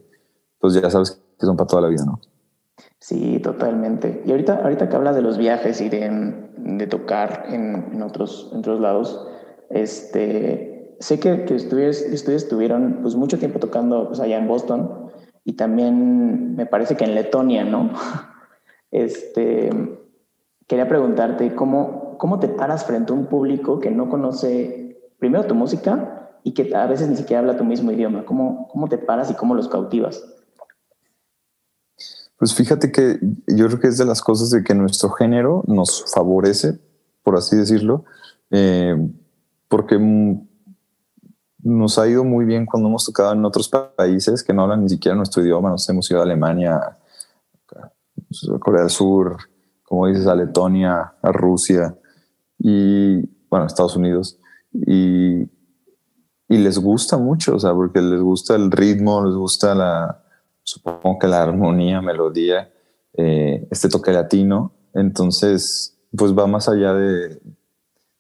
[0.60, 2.20] pues ya sabes que son para toda la vida, ¿no?
[3.00, 4.24] Sí, totalmente.
[4.26, 8.50] Y ahorita, ahorita que hablas de los viajes y de, de tocar en, en, otros,
[8.54, 9.28] otros lados,
[9.70, 15.12] este, sé que, que ustedes, estuvieron pues, mucho tiempo tocando pues, allá en Boston
[15.44, 17.92] y también me parece que en Letonia, ¿no?
[18.96, 19.72] Este,
[20.68, 25.56] quería preguntarte cómo, cómo te paras frente a un público que no conoce primero tu
[25.56, 28.26] música y que a veces ni siquiera habla tu mismo idioma.
[28.26, 30.24] ¿Cómo, cómo te paras y cómo los cautivas?
[32.38, 36.04] Pues fíjate que yo creo que es de las cosas de que nuestro género nos
[36.14, 36.80] favorece,
[37.22, 38.04] por así decirlo,
[38.52, 38.96] eh,
[39.70, 39.98] porque
[41.60, 44.90] nos ha ido muy bien cuando hemos tocado en otros países que no hablan ni
[44.90, 45.70] siquiera nuestro idioma.
[45.70, 49.38] Nos hemos ido a Alemania, a Corea del Sur,
[49.84, 51.96] como dices, a Letonia, a Rusia
[52.58, 54.38] y, bueno, Estados Unidos.
[54.74, 55.48] Y,
[56.54, 60.24] y les gusta mucho, o sea, porque les gusta el ritmo, les gusta la,
[60.62, 62.72] supongo que la armonía, melodía,
[63.14, 64.72] eh, este toque latino.
[64.94, 67.42] Entonces, pues va más allá de,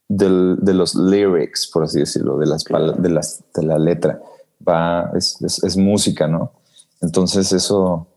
[0.07, 4.19] de los lyrics, por así decirlo, de las, de las de la letra.
[4.67, 6.53] Va, es, es, música, ¿no?
[7.01, 8.07] Entonces eso,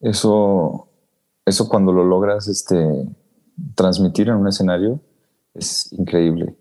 [0.00, 0.88] eso,
[1.44, 3.06] eso cuando lo logras este,
[3.74, 5.00] transmitir en un escenario
[5.52, 6.56] es increíble.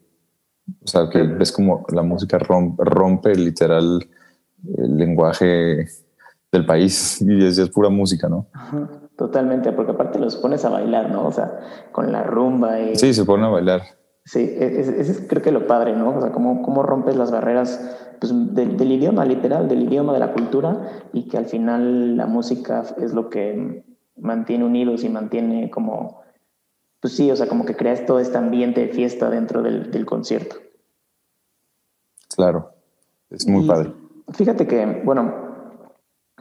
[0.83, 4.07] O sea, que ves como la música rompe, rompe literal
[4.77, 5.87] el lenguaje
[6.51, 8.47] del país y es, es pura música, ¿no?
[9.17, 11.25] totalmente, porque aparte los pones a bailar, ¿no?
[11.25, 11.59] O sea,
[11.91, 12.79] con la rumba.
[12.79, 12.95] Y...
[12.95, 13.81] Sí, se ponen a bailar.
[14.25, 16.17] Sí, e, ese es, creo que lo padre, ¿no?
[16.17, 17.79] O sea, cómo, cómo rompes las barreras
[18.19, 22.25] pues, del, del, idioma, literal, del idioma, de la cultura, y que al final la
[22.25, 23.85] música es lo que
[24.17, 26.21] mantiene unidos y mantiene como,
[26.99, 30.05] pues sí, o sea, como que creas todo este ambiente de fiesta dentro del, del
[30.05, 30.55] concierto.
[32.35, 32.71] Claro,
[33.29, 33.93] es muy padre.
[34.33, 35.45] Fíjate que, bueno,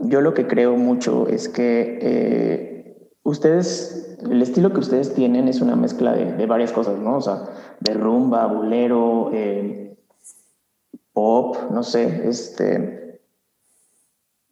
[0.00, 5.60] yo lo que creo mucho es que eh, ustedes, el estilo que ustedes tienen es
[5.60, 7.18] una mezcla de, varias cosas, ¿no?
[7.18, 7.44] O sea,
[7.80, 9.96] de rumba, bolero, eh,
[11.12, 13.03] pop, no sé, este.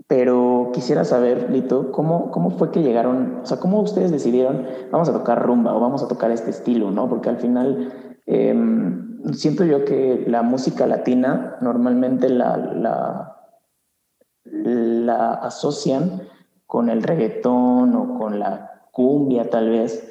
[0.06, 5.08] Pero quisiera saber, Lito, ¿cómo, ¿cómo fue que llegaron, o sea, cómo ustedes decidieron, vamos
[5.08, 7.08] a tocar rumba o vamos a tocar este estilo, ¿no?
[7.08, 7.92] Porque al final
[8.26, 13.32] em, siento yo que la música latina normalmente la
[14.44, 16.22] la asocian
[16.66, 20.08] con el reggaetón o con la cumbia tal vez,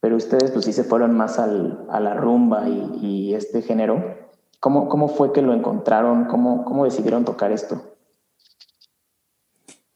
[0.00, 4.20] pero ustedes pues sí se fueron más al, a la rumba y, este género.
[4.60, 6.26] ¿Cómo, ¿Cómo, fue que lo encontraron?
[6.26, 7.80] ¿Cómo, ¿Cómo decidieron tocar esto?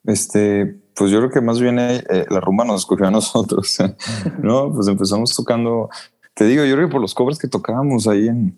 [0.06, 3.78] Este, pues yo creo que más bien eh, la rumba nos escogió a nosotros,
[4.42, 4.72] ¿no?
[4.72, 5.90] Pues empezamos tocando,
[6.34, 8.56] te digo, yo creo que por los covers que tocábamos ahí en,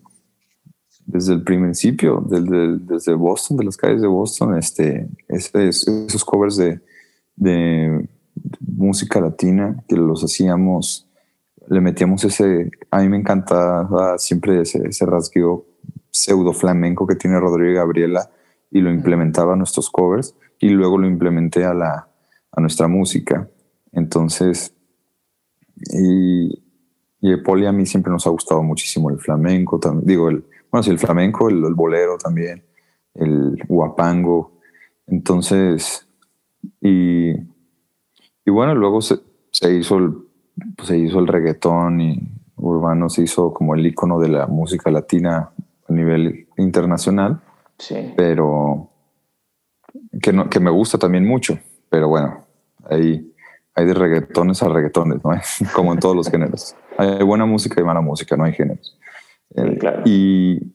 [1.06, 6.80] desde el principio, desde, desde Boston, de las calles de Boston, este, esos covers de,
[7.34, 8.08] de,
[8.60, 11.08] música latina que los hacíamos,
[11.66, 15.66] le metíamos ese, a mí me encantaba siempre ese, ese rasgueo
[16.10, 18.30] pseudo flamenco que tiene Rodrigo y Gabriela
[18.70, 22.08] y lo implementaba a nuestros covers y luego lo implementé a, la,
[22.52, 23.48] a nuestra música.
[23.92, 24.74] Entonces,
[25.76, 26.62] y,
[27.20, 30.82] y Poli a mí siempre nos ha gustado muchísimo el flamenco, también, digo, el, bueno,
[30.82, 32.64] sí, el flamenco, el, bolero también,
[33.14, 34.58] el guapango.
[35.06, 36.06] Entonces,
[36.80, 39.18] y, y bueno, luego se,
[39.72, 40.14] hizo el,
[40.76, 44.90] pues, se hizo el reggaetón y urbano se hizo como el icono de la música
[44.90, 45.50] latina
[45.88, 47.40] a nivel internacional.
[47.78, 48.12] Sí.
[48.16, 48.87] Pero
[50.20, 51.58] que, no, que me gusta también mucho.
[51.88, 52.46] Pero bueno,
[52.88, 53.32] hay,
[53.74, 55.30] hay de reggaetones a reggaetones, ¿no?
[55.74, 56.76] como en todos los géneros.
[56.96, 58.98] Hay buena música y mala música, no hay géneros.
[60.04, 60.74] Y,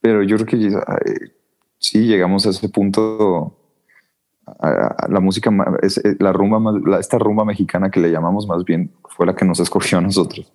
[0.00, 1.32] pero yo creo que eh,
[1.78, 3.56] sí llegamos a ese punto.
[5.08, 5.50] la música,
[5.82, 9.44] es, eh, la rumba, esta rumba mexicana que le llamamos más bien, fue la que
[9.44, 10.52] nos escogió a nosotros.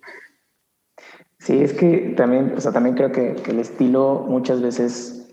[1.38, 5.27] Sí, es que también, o sea, también creo que, el estilo muchas veces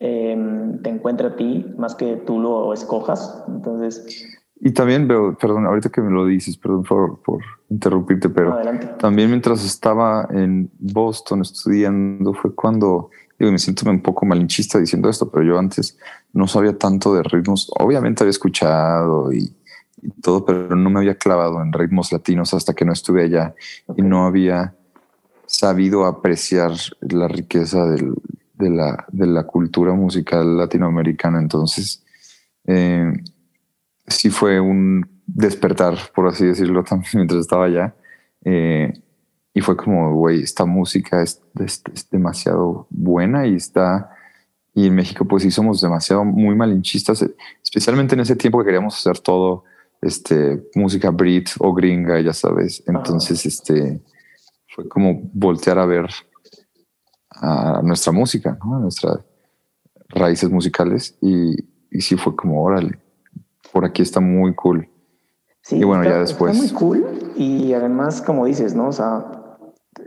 [0.00, 3.44] em, te encuentra a ti más que tú lo escojas.
[3.48, 8.58] Entonces, y también veo, perdón, ahorita que me lo dices, perdón por, por interrumpirte, pero
[8.98, 15.08] también mientras estaba en Boston estudiando fue cuando, digo, me siento un poco malinchista diciendo
[15.08, 15.96] esto, pero yo antes
[16.32, 17.70] no sabía tanto de ritmos.
[17.78, 19.54] Obviamente había escuchado y,
[20.22, 23.54] todo, pero no me había clavado en ritmos latinos hasta que no estuve allá
[23.96, 24.76] y no había
[25.46, 28.14] sabido apreciar la riqueza del,
[28.58, 31.40] de, la, de la cultura musical latinoamericana.
[31.40, 32.04] Entonces,
[32.66, 33.12] eh,
[34.06, 37.94] sí fue un despertar, por así decirlo, también mientras estaba allá.
[38.44, 38.92] Eh,
[39.54, 41.40] y fue como, güey, esta música es,
[42.10, 44.10] demasiado buena y está...
[44.74, 47.26] Y en México pues sí somos demasiado muy malinchistas,
[47.64, 49.64] especialmente en ese tiempo que queríamos hacer todo,
[50.00, 52.84] este, música Brit o gringa, ya sabes.
[52.86, 54.00] Entonces, este,
[54.68, 56.06] fue como voltear a ver
[57.40, 58.76] a nuestra música, ¿no?
[58.76, 59.18] a nuestras
[60.08, 61.54] raíces musicales y,
[61.90, 62.98] y sí fue como, órale,
[63.72, 64.88] por aquí está muy cool.
[65.62, 66.52] Sí, y bueno, está, ya después.
[66.56, 68.88] Está muy cool y además, como dices, ¿no?
[68.88, 69.24] O sea,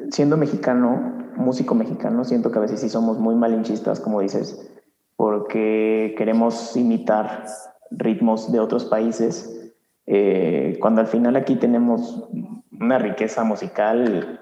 [0.09, 4.69] siendo mexicano, músico mexicano, siento que a veces sí somos muy malinchistas, como dices,
[5.15, 7.45] porque queremos imitar
[7.91, 9.73] ritmos de otros países,
[10.07, 12.27] eh, cuando al final aquí tenemos
[12.71, 14.39] una riqueza musical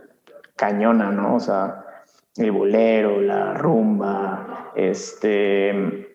[0.55, 1.35] cañona, ¿no?
[1.35, 1.85] O sea,
[2.35, 6.05] el bolero, la rumba, este...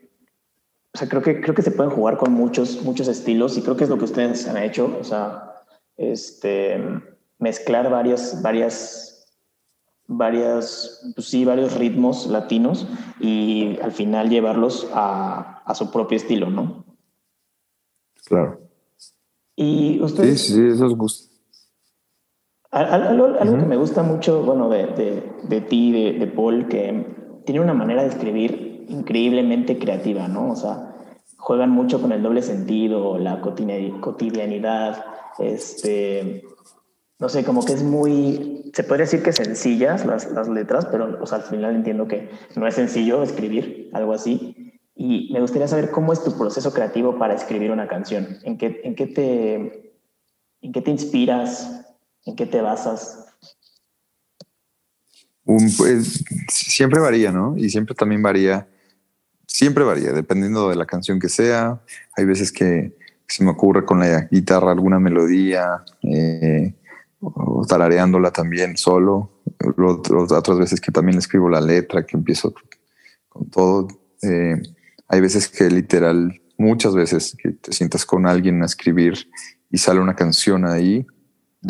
[0.92, 3.76] O sea, creo que, creo que se pueden jugar con muchos, muchos estilos y creo
[3.76, 5.64] que es lo que ustedes han hecho, o sea,
[5.96, 6.80] este,
[7.38, 9.26] mezclar varias, varias,
[10.06, 12.86] varias, pues sí, varios ritmos latinos
[13.18, 16.84] y al final llevarlos a, a su propio estilo, ¿no?
[18.24, 18.60] Claro.
[19.56, 20.42] Y ustedes...
[20.42, 21.33] Sí, sí, eso es gusto.
[22.74, 23.60] Algo, algo uh -huh.
[23.60, 27.06] que me gusta mucho, bueno, de, de, de ti, de, de, Paul, que
[27.44, 30.50] tiene una manera de escribir increíblemente creativa, ¿no?
[30.50, 30.92] O sea,
[31.36, 35.04] juegan mucho con el doble sentido, la cotidianidad,
[35.38, 36.42] este,
[37.20, 41.18] no sé, como que es muy, se podría decir que sencillas las, las letras, pero
[41.22, 44.56] o sea, al final entiendo que no es sencillo escribir algo así.
[44.96, 48.38] Y me gustaría saber cómo es tu proceso creativo para escribir una canción.
[48.42, 49.94] ¿En qué, en qué, te,
[50.60, 51.83] en qué te inspiras?
[52.26, 53.26] ¿En qué te basas?
[55.44, 57.56] Pues, siempre varía, ¿no?
[57.56, 58.66] Y siempre también varía,
[59.46, 61.82] siempre varía, dependiendo de la canción que sea.
[62.16, 62.96] Hay veces que
[63.28, 66.74] se me ocurre con la guitarra alguna melodía, eh,
[67.20, 69.42] o tarareándola también solo.
[69.76, 72.54] Otras veces que también escribo la letra, que empiezo
[73.28, 73.88] con todo.
[74.22, 74.62] Eh,
[75.08, 79.28] hay veces que literal, muchas veces que te sientas con alguien a escribir
[79.70, 81.06] y sale una canción ahí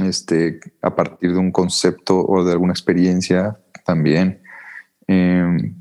[0.03, 4.41] este, a partir de un concepto o de alguna experiencia también.
[5.07, 5.75] Eh,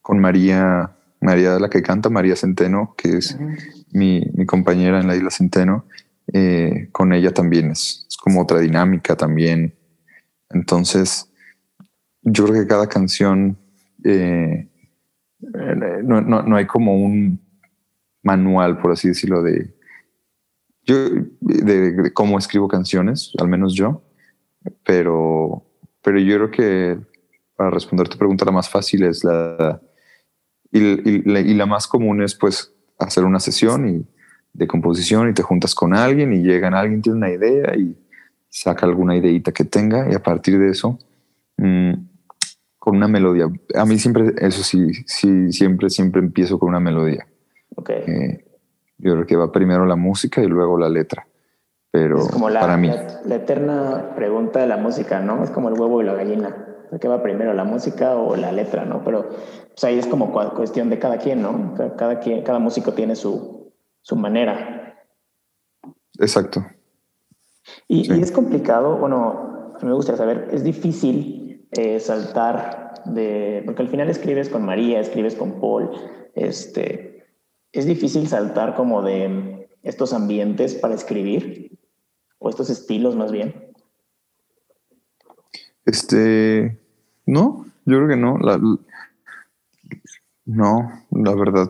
[0.00, 3.86] con María, María la que canta, María Centeno, que es uh -huh.
[3.92, 5.84] mi, mi, compañera en la isla Centeno,
[6.32, 9.74] eh, con ella también es, es, como otra dinámica también.
[10.48, 11.30] Entonces,
[12.22, 13.56] yo creo que cada canción,
[14.04, 14.68] eh,
[16.02, 17.40] no, no, no hay como un
[18.22, 19.74] manual, por así decirlo, de
[20.90, 21.08] yo
[21.40, 24.02] de, de, cómo escribo canciones, al menos yo,
[24.84, 25.64] pero,
[26.02, 26.98] pero yo creo que
[27.56, 29.80] para responder tu pregunta la más fácil es la
[30.72, 34.06] y, y, la, y la más común es pues hacer una sesión y,
[34.52, 37.96] de composición y te juntas con alguien y llegan alguien tiene una idea y
[38.48, 40.98] saca alguna ideita que tenga y a partir de eso
[41.56, 41.92] mmm,
[42.78, 43.46] con una melodía.
[43.74, 47.26] A mí siempre, eso sí, sí, siempre, siempre empiezo con una melodía.
[47.76, 48.02] Okay.
[48.06, 48.49] Eh,
[49.02, 51.26] yo creo que va primero la música y luego la letra.
[51.90, 52.88] Pero es como la, para mí.
[52.88, 55.42] La, la, eterna pregunta de la música, ¿no?
[55.42, 56.66] Es como el huevo y la gallina.
[57.00, 59.02] ¿Qué va primero, la música o la letra, no?
[59.04, 61.74] Pero pues ahí es como cuestión de cada quien, ¿no?
[61.96, 64.98] Cada, quien, cada músico tiene su, su manera.
[66.18, 66.64] Exacto.
[67.86, 68.18] Y, sí.
[68.18, 74.10] y, es complicado, bueno, me gustaría saber, es difícil eh, saltar de, porque al final
[74.10, 75.90] escribes con María, escribes con Paul,
[76.34, 77.09] este,
[77.72, 81.78] es difícil saltar como de estos ambientes para escribir,
[82.38, 83.72] o estos estilos más bien.
[85.84, 86.78] Este,
[87.26, 88.38] no, yo creo que no.
[90.46, 91.68] No, la verdad,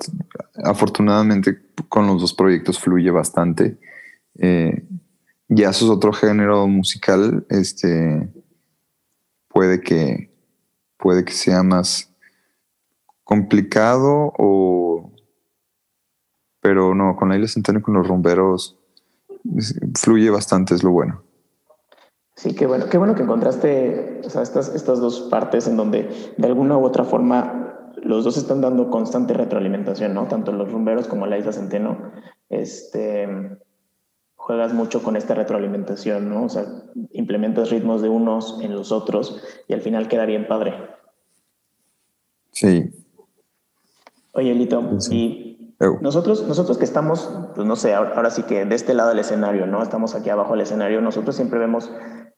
[0.64, 1.58] afortunadamente
[1.88, 3.78] con los dos proyectos fluye bastante.
[4.38, 4.84] Eh,
[5.48, 8.28] ya eso es otro género musical, este,
[9.48, 10.30] puede que,
[10.96, 12.10] puede que sea más
[13.24, 15.09] complicado o,
[16.60, 18.78] pero no, con la Isla Centeno y con los rumberos
[19.98, 21.22] fluye bastante, es lo bueno.
[22.36, 26.08] Sí, qué bueno, qué bueno que encontraste o sea, estas, estas dos partes en donde
[26.36, 30.26] de alguna u otra forma los dos están dando constante retroalimentación, ¿no?
[30.26, 32.12] Tanto los rumberos como la isla Centeno,
[32.48, 33.28] este,
[34.36, 36.44] juegas mucho con esta retroalimentación, ¿no?
[36.44, 36.64] O sea,
[37.12, 40.74] implementas ritmos de unos en los otros y al final queda bien padre.
[42.52, 42.90] Sí.
[44.32, 45.14] Oye, Lito, sí.
[45.14, 45.49] y
[46.00, 49.66] nosotros, nosotros que estamos, pues no sé, ahora, sí que de este lado del escenario,
[49.66, 49.82] ¿no?
[49.82, 51.90] Estamos aquí abajo del escenario, nosotros siempre vemos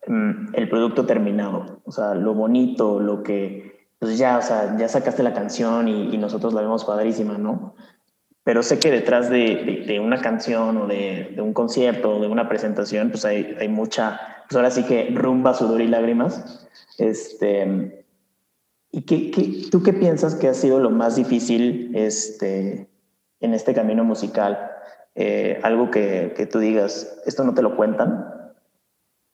[0.07, 4.89] mmm, el producto terminado, o sea, lo bonito, lo que pues ya, o sea, ya
[4.89, 7.77] sacaste la canción y, y, nosotros la vemos padrísima, ¿no?
[8.43, 12.21] Pero sé que detrás de, de, de una canción o de, de, un concierto o
[12.21, 16.69] de una presentación, pues hay, hay mucha, pues ahora sí que rumba, sudor y lágrimas.
[16.99, 18.05] Este,
[18.91, 22.89] ¿Y qué, qué, tú qué piensas que ha sido lo más difícil este,
[23.43, 24.71] en este camino musical?
[25.15, 28.55] Eh, algo que, que tú digas, esto no te lo cuentan,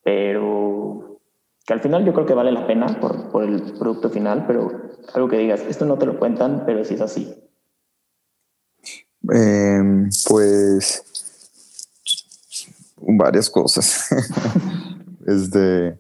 [0.03, 1.21] pero
[1.65, 4.73] que al final yo creo que vale la pena por, por, el producto final, pero
[5.15, 7.35] algo que digas, esto no te lo cuentan, pero sí es así.
[9.33, 11.05] Eh, pues
[13.01, 14.09] varias cosas.
[15.27, 15.99] este,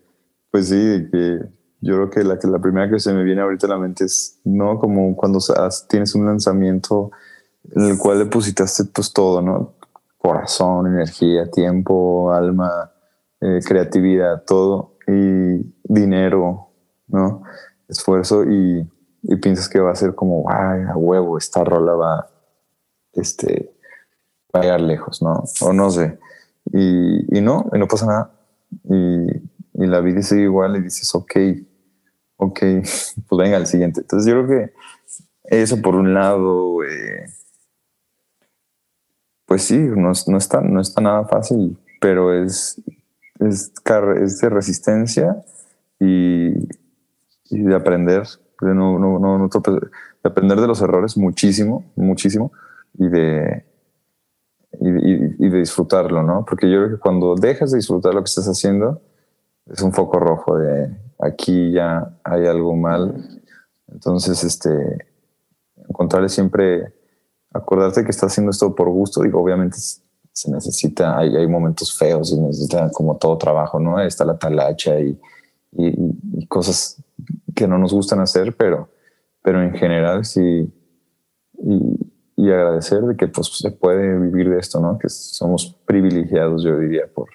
[0.51, 1.41] pues sí, que
[1.81, 4.05] yo creo que la, que la primera que se me viene ahorita a la mente
[4.05, 4.79] es, ¿no?
[4.79, 5.39] Como cuando
[5.89, 7.11] tienes un lanzamiento
[7.65, 9.75] en el cual depositaste pues todo, ¿no?
[10.17, 12.93] Corazón, energía, tiempo, alma,
[13.41, 16.71] eh, creatividad, todo, y dinero,
[17.07, 17.43] ¿no?
[17.89, 18.87] Esfuerzo y,
[19.23, 22.31] y, piensas que va a ser como, ay, a huevo, esta rola va,
[23.15, 23.75] este,
[24.55, 25.45] va a lejos, ¿no?
[25.63, 26.19] O no sé.
[26.73, 28.31] Y, y no, y no pasa nada.
[28.85, 31.33] Y, y la vida sigue igual y dices, ok,
[32.37, 32.59] ok,
[33.29, 34.01] pues venga al siguiente.
[34.01, 34.75] Entonces yo creo que
[35.45, 37.27] eso por un lado, eh,
[39.49, 42.81] pues sí, no, no, está, no está nada fácil, pero es,
[43.41, 43.73] es,
[44.23, 45.43] es de resistencia
[45.99, 46.49] y,
[47.51, 48.25] y, de aprender,
[48.61, 49.89] de, no, no, no, de
[50.23, 52.53] aprender de los errores muchísimo, muchísimo,
[52.99, 53.65] y de,
[54.81, 56.45] y, y, de disfrutarlo, ¿no?
[56.45, 59.01] Porque yo creo que cuando dejas de disfrutar lo que estás haciendo,
[59.67, 63.43] es un foco rojo de aquí ya hay algo mal.
[63.89, 64.71] Entonces, este,
[65.89, 66.93] encontrarle siempre,
[67.53, 69.23] acordarte que estás haciendo esto por gusto.
[69.23, 74.01] Digo, obviamente se necesita, hay, hay momentos feos, se necesita como todo trabajo, ¿no?
[74.01, 75.19] Está la talacha y,
[75.73, 77.03] y, cosas
[77.55, 78.89] que no nos gustan hacer, pero,
[79.43, 80.73] pero en general sí.
[81.61, 84.97] Y, y agradecer de que pues se puede vivir de esto, ¿no?
[84.97, 87.29] Que somos privilegiados, yo diría, por,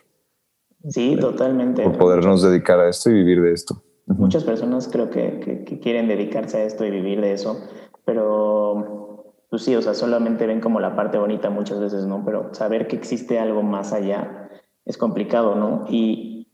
[0.90, 1.84] Sí, totalmente.
[1.84, 3.82] Por podernos dedicar a esto y vivir de esto.
[4.06, 7.58] Muchas personas creo que, que, quieren dedicarse a esto y vivir de eso,
[8.04, 9.13] pero
[9.54, 12.26] pues sí, o sea, solamente ven como la parte bonita muchas veces, ¿no?
[12.26, 14.50] Pero saber que existe algo más allá
[14.84, 15.86] es complicado, ¿no?
[15.90, 16.48] Y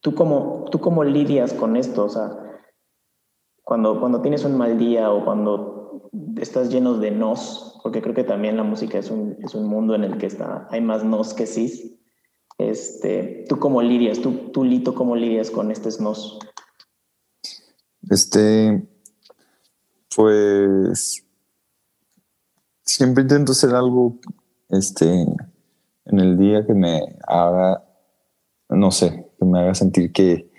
[0.00, 2.30] tú cómo, tú cómo lidias con esto, o sea,
[3.64, 8.22] cuando, cuando tienes un mal día o cuando estás lleno de nos, porque creo que
[8.22, 11.34] también la música es un, es un mundo en el que está, hay más nos
[11.34, 11.98] que sí
[12.58, 14.20] este, ¿Tú cómo lidias?
[14.20, 16.38] ¿Tú, tú Lito, cómo lidias con este SNOS?
[18.08, 18.88] Este,
[20.14, 21.25] pues
[22.86, 24.16] siempre intento hacer algo
[24.70, 25.26] este,
[26.06, 27.84] en el día que me haga,
[28.70, 30.50] no sé, que me haga sentir que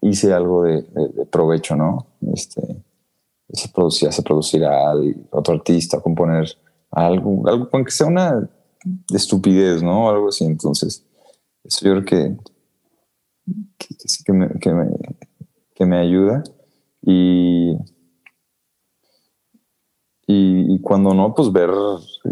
[0.00, 0.82] hice algo de,
[1.30, 2.06] provecho, ¿no?
[2.32, 2.82] Este,
[3.50, 4.92] se producía, se producirá
[5.30, 6.48] otro artista, componer
[6.90, 8.48] algo, algo, aunque sea una
[9.14, 10.08] estupidez, ¿no?
[10.08, 10.44] Algo así.
[10.44, 11.04] Entonces,
[11.62, 12.36] eso yo creo que,
[14.24, 14.48] que, me,
[15.74, 16.42] que, me, ayuda.
[17.02, 17.76] Y,
[20.28, 21.70] y, cuando no, pues ver,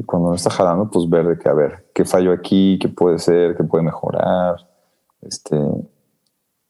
[0.04, 3.18] cuando no está jalando, pues ver de que, a ver, qué fallo aquí, qué puede
[3.20, 4.56] ser, qué puede mejorar.
[5.22, 5.56] Este,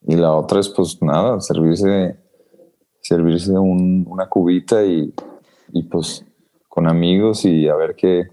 [0.02, 2.18] y la otra es, pues nada, servirse,
[3.00, 5.14] servirse una cubita y,
[5.72, 6.26] y pues
[6.68, 8.28] con amigos y a ver qué,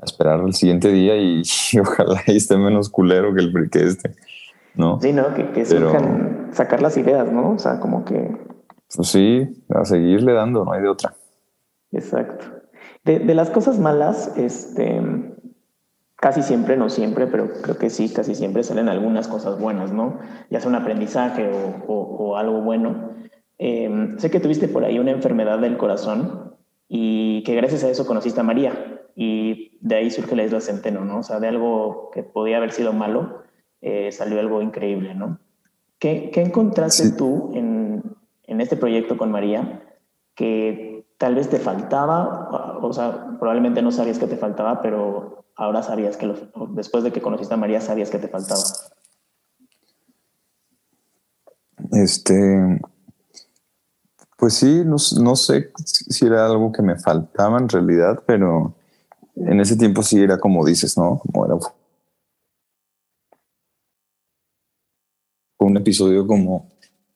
[0.00, 1.42] a esperar el siguiente día y,
[1.80, 4.14] ojalá esté menos culero que el que este,
[4.76, 5.00] ¿no?
[5.00, 5.34] Sí, ¿no?
[5.34, 5.64] Que, que
[6.52, 7.52] sacar las ideas, ¿no?
[7.54, 8.30] O sea, como que...
[8.94, 11.17] Pues sí, a seguirle dando, no hay de otra.
[11.92, 12.46] Exacto.
[13.04, 15.00] De, de las cosas malas, este,
[16.20, 20.18] casi siempre, no siempre, pero creo que sí, casi siempre salen algunas cosas buenas, ¿no?
[20.50, 23.14] Ya sea un aprendizaje o, o, algo bueno.
[23.58, 26.54] Em, sé que tuviste por ahí una enfermedad del corazón
[26.88, 31.04] y que gracias a eso conociste a María y de ahí surge la isla Centeno,
[31.04, 31.18] ¿no?
[31.18, 33.42] O sea, de algo que podía haber sido malo,
[33.80, 35.38] eh, salió algo increíble, ¿no?
[35.98, 38.02] ¿Qué, qué encontraste tú en,
[38.44, 39.82] en, este proyecto con María
[40.36, 40.87] que
[41.18, 42.78] tal vez te faltaba?
[42.80, 46.32] O sea, probablemente no sabías que te faltaba, pero ahora sabías que,
[46.70, 48.62] después de que conociste a María, sabías que te faltaba.
[51.92, 52.80] Este,
[54.36, 58.74] pues sí, no, no, sé si era algo que me faltaba en realidad, pero
[59.34, 61.18] en ese tiempo sí era como dices, ¿no?
[61.18, 61.54] Como era
[65.58, 66.68] un episodio como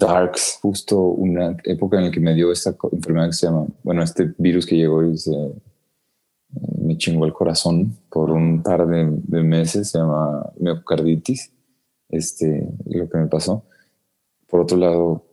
[0.06, 4.02] Darks, justo una época en la que me dio esta enfermedad que se llama, bueno,
[4.02, 5.30] este virus que llegó y se,
[6.78, 11.53] me chingó el corazón por un par de, meses, se llama miocarditis,
[12.09, 13.64] este, lo que me pasó.
[14.48, 15.24] Por otro lado,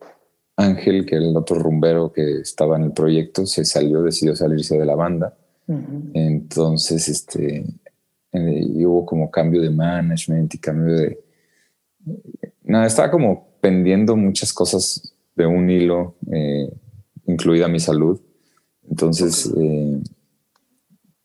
[0.56, 4.78] Ángel, que era el otro rumbero que estaba en el proyecto, se salió, decidió salirse
[4.78, 5.36] de la banda
[6.14, 7.64] entonces, este,
[8.34, 11.20] hubo como cambio de management y cambio de...
[12.64, 16.72] Nada, estaba como pendiendo muchas cosas de un hilo, eh,
[17.26, 18.20] incluida mi salud.
[18.90, 20.02] Entonces, eh,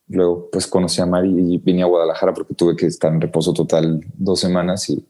[0.09, 3.53] luego pues conocí a Mari y vine a Guadalajara porque tuve que estar en reposo
[3.53, 5.05] total dos semanas y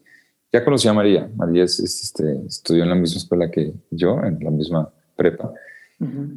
[0.51, 1.29] ya conocí a María.
[1.35, 5.51] María este, estudió en la misma escuela que yo, en la misma prepa.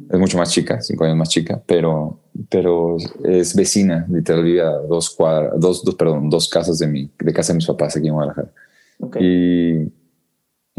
[0.09, 5.09] Es mucho más chica, cinco años más chica, pero, pero es vecina, literal vivía dos
[5.09, 8.13] cuadras, dos, dos, perdón, dos casas de mi, de casa de mis papás aquí en
[8.13, 8.51] Guadalajara.
[9.19, 9.91] Y,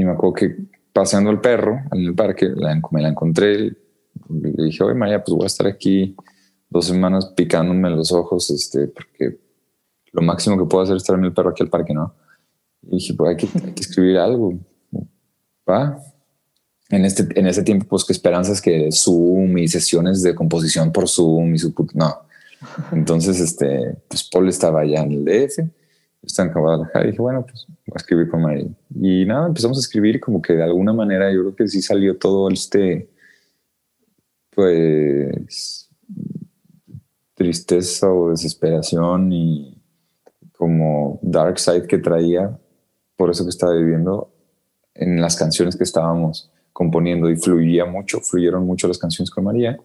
[0.00, 0.56] y, me acuerdo que
[0.92, 2.48] paseando el perro en el parque,
[2.90, 3.76] me la encontré,
[4.28, 6.16] le dije, oye María, pues voy a estar aquí
[6.68, 9.38] dos semanas picándome los ojos, este, porque
[10.12, 12.14] lo máximo que puedo hacer es traerme el perro aquí al parque, ¿no?
[12.82, 14.58] Y dije, pues hay que, hay que escribir algo.
[15.68, 16.02] Va,
[16.90, 21.08] en este, en ese tiempo, pues que esperanzas que Zoom y sesiones de composición por
[21.08, 22.22] Zoom y su no.
[22.92, 25.60] Entonces, este, pues Paul estaba allá en el DF,
[26.22, 28.68] estaba en Guadalajara y dije, bueno, pues voy a escribir con María.
[28.94, 32.18] Y nada, empezamos a escribir como que de alguna manera yo creo que sí salió
[32.18, 33.08] todo este,
[34.50, 35.88] pues,
[37.34, 39.76] tristeza o desesperación y
[40.52, 42.58] como dark side que traía
[43.16, 44.32] por eso que estaba viviendo
[44.94, 49.78] en las canciones que estábamos componiendo y fluía mucho, fluyeron mucho las canciones con María.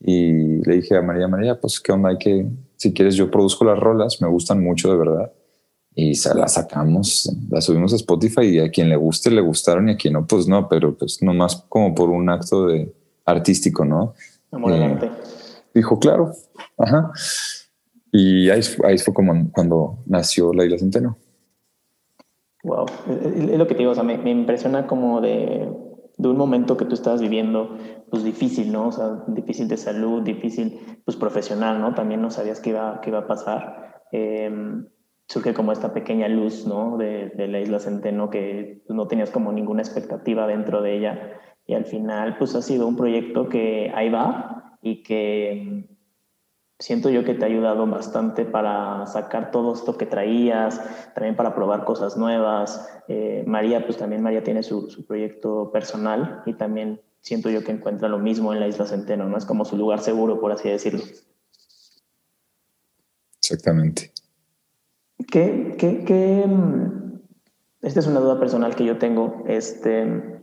[0.00, 2.46] Y le dije a María, María, pues qué onda, hay que,
[2.76, 5.32] si quieres yo produzco las rolas, me gustan mucho de verdad.
[5.98, 9.92] Y las sacamos, las subimos a Spotify y a quien le guste, le gustaron y
[9.92, 12.94] a quien no, pues no, pero pues nomás como por un acto de
[13.24, 14.14] artístico, ¿no?
[14.68, 15.10] Eh,
[15.74, 16.32] dijo, claro,
[16.76, 17.10] ajá.
[18.12, 21.16] Y ahí, ahí fue como cuando nació La Isla Centeno.
[22.62, 22.86] Wow,
[23.50, 25.66] es lo que te digo, o sea, me, me impresiona como de
[26.16, 27.76] de un momento que tú estabas viviendo,
[28.10, 28.88] pues difícil, ¿no?
[28.88, 31.94] O sea, difícil de salud, difícil, pues profesional, ¿no?
[31.94, 34.02] También no sabías qué iba, qué iba a pasar.
[34.12, 34.86] Em,
[35.28, 36.96] surge como esta pequeña luz, ¿no?
[36.96, 41.40] De, de la isla Centeno que no tenías como ninguna expectativa dentro de ella.
[41.66, 45.88] Y al final, pues ha sido un proyecto que ahí va y que
[46.78, 50.80] siento yo que te ha ayudado bastante para sacar todo esto que traías,
[51.14, 52.88] también para probar cosas nuevas.
[53.08, 57.72] Eh, María, pues también María tiene su, su, proyecto personal y también siento yo que
[57.72, 59.36] encuentra lo mismo en la Isla Centeno, ¿no?
[59.36, 61.02] Es como su lugar seguro, por así decirlo.
[63.38, 64.12] Exactamente.
[65.30, 66.46] ¿Qué, qué, qué?
[66.46, 67.20] Mm,
[67.82, 69.44] esta es una duda personal que yo tengo.
[69.46, 70.36] Este,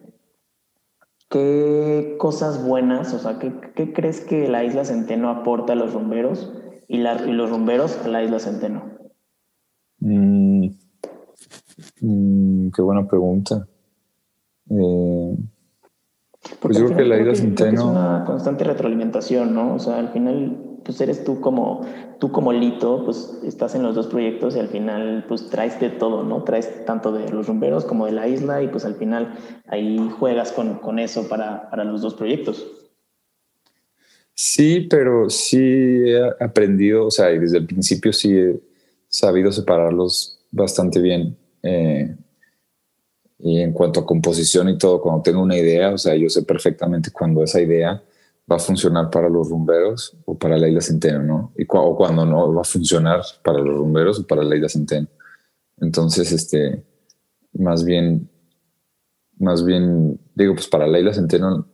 [1.34, 6.54] ¿Qué cosas buenas, o sea, qué, crees que la isla Centeno aporta a los rumberos
[6.88, 8.84] y, los rumberos a la isla Centeno?
[10.00, 10.68] Mm,
[12.02, 13.68] mm, qué buena pregunta.
[14.70, 15.38] Eh,
[16.60, 17.74] pues yo creo que la isla Centeno...
[17.74, 19.74] Es una constante retroalimentación, ¿no?
[19.74, 21.86] O sea, al final pues eres tú como,
[22.20, 25.90] tú como Lito, pues estás en los dos proyectos y al final pues traes de
[25.90, 26.44] todo, ¿no?
[26.44, 29.34] Traes tanto de los rumberos como de la isla y pues al final
[29.68, 32.66] ahí juegas con, con eso para, para los dos proyectos.
[34.36, 38.60] Sí, pero sí he aprendido, o sea, y desde el principio sí he
[39.08, 41.38] sabido separarlos bastante bien.
[41.62, 42.16] Eh,
[43.40, 46.44] y en cuanto a composición y todo, cuando tengo una idea, o sea, yo sé
[46.44, 48.02] perfectamente cuando esa idea
[48.52, 51.54] va a funcionar para los rumberos o para la isla Centeno, ¿no?
[51.58, 55.08] Y o cuando no va a funcionar para los rumberos o para la isla Centeno.
[55.78, 56.84] Entonces, este,
[57.54, 58.30] más bien,
[59.38, 61.68] más bien, digo, pues para la isla Centeno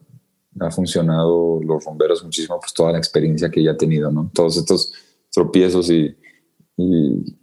[0.59, 4.29] ha funcionado los rumberos muchísimo, pues toda la experiencia que ella ha tenido, ¿no?
[4.33, 4.93] Todos estos
[5.31, 6.15] tropiezos y,
[6.77, 7.35] y,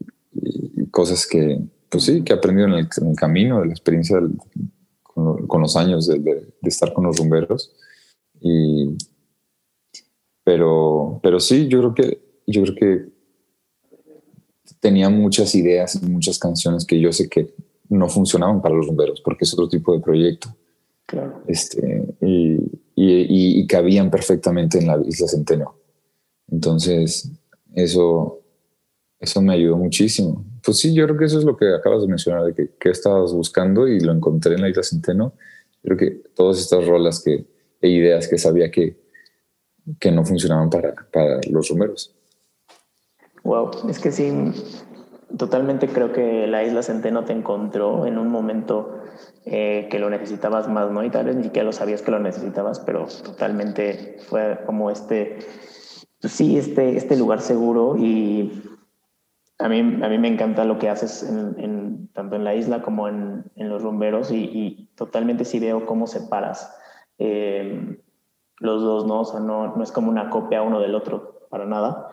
[0.90, 4.18] cosas que, pues sí, que ha aprendido en el, camino de la experiencia
[5.02, 7.72] con, los años de, de, estar con los rumberos.
[8.40, 8.96] Y,
[10.46, 13.08] pero, pero sí, yo creo que, yo creo que
[14.78, 17.52] tenía muchas ideas y muchas canciones que yo sé que
[17.88, 20.56] no funcionaban para los rumberos porque es otro tipo de proyecto.
[21.04, 21.42] Claro.
[21.48, 22.58] Este, y,
[22.94, 25.74] y, y, cabían perfectamente en la isla Centeno.
[26.48, 27.28] Entonces,
[27.74, 28.38] eso,
[29.18, 30.44] eso me ayudó muchísimo.
[30.64, 32.90] Pues sí, yo creo que eso es lo que acabas de mencionar, de que, que
[32.90, 35.32] estabas buscando y lo encontré en la isla Centeno.
[35.82, 37.46] Creo que todas estas rolas que,
[37.80, 39.05] e ideas que sabía que,
[40.00, 42.14] que no funcionaban para, para los rumberos.
[43.44, 44.32] Wow, es que sí,
[45.36, 49.02] totalmente creo que la isla Centeno te encontró en un momento
[49.44, 51.04] eh, que lo necesitabas más, ¿no?
[51.04, 55.38] Y tal vez ni siquiera lo sabías que lo necesitabas, pero totalmente fue como este,
[56.20, 58.62] pues sí, este, este lugar seguro y
[59.58, 63.08] a mí, a mí me encanta lo que haces en, tanto en la isla como
[63.08, 66.74] en, en los rumberos y, y, totalmente sí veo cómo separas
[67.18, 67.98] eh,
[68.58, 69.20] los dos, ¿no?
[69.20, 72.08] O sea, no, no, es como una copia uno del otro, para nada.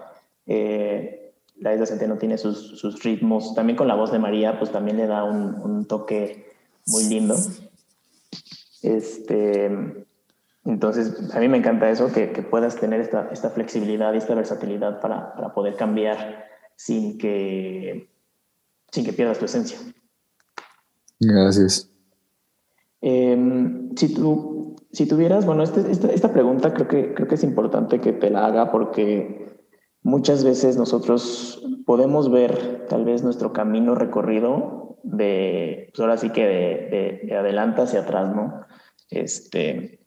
[0.45, 4.71] Eh, la isla Centeno tiene sus, sus, ritmos, también con la voz de María, pues
[4.71, 6.51] también le da un, un toque
[6.87, 7.35] muy lindo.
[8.81, 9.65] Este,
[10.65, 14.35] entonces, a mí me encanta eso, que, que puedas tener esta, esta, flexibilidad y esta
[14.35, 18.09] versatilidad para, para poder cambiar sin que,
[18.91, 19.77] sin que pierdas tu esencia.
[21.19, 21.89] Gracias.
[23.01, 23.37] Eh,
[23.95, 24.52] si tú
[24.93, 28.29] si tuvieras, bueno, este, esta, esta, pregunta creo que, creo que es importante que te
[28.29, 29.57] la haga porque
[30.03, 36.45] muchas veces nosotros podemos ver tal vez nuestro camino recorrido de, pues ahora sí que
[36.45, 38.65] de, de, adelante hacia atrás, ¿no?
[39.09, 39.99] Este,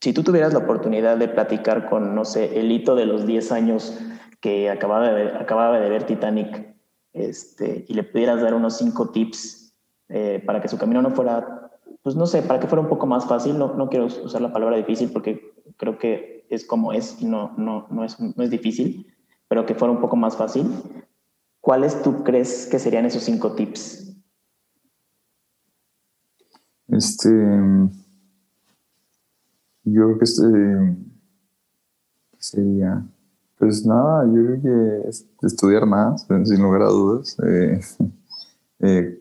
[0.00, 3.52] si tú tuvieras la oportunidad de platicar con, no sé, el hito de los 10
[3.52, 3.98] años
[4.40, 6.74] que acababa de ver, acababa de ver Titanic,
[7.12, 9.74] este, y le pudieras dar unos 5 tips
[10.08, 11.63] eh, para que su camino no fuera,
[12.02, 14.52] pues no sé, para que fuera un poco más fácil, no, no quiero usar la
[14.52, 18.50] palabra difícil porque creo que es como es y no, no, no, es, no es
[18.50, 19.06] difícil,
[19.48, 20.66] pero que fuera un poco más fácil,
[21.60, 24.14] ¿cuáles tú crees que serían esos cinco tips?
[26.88, 27.30] Este,
[29.84, 30.96] yo creo que este,
[32.38, 33.06] sería,
[33.58, 37.80] pues nada, yo creo que estudiar más, sin lugar a dudas, eh,
[38.80, 39.18] eh,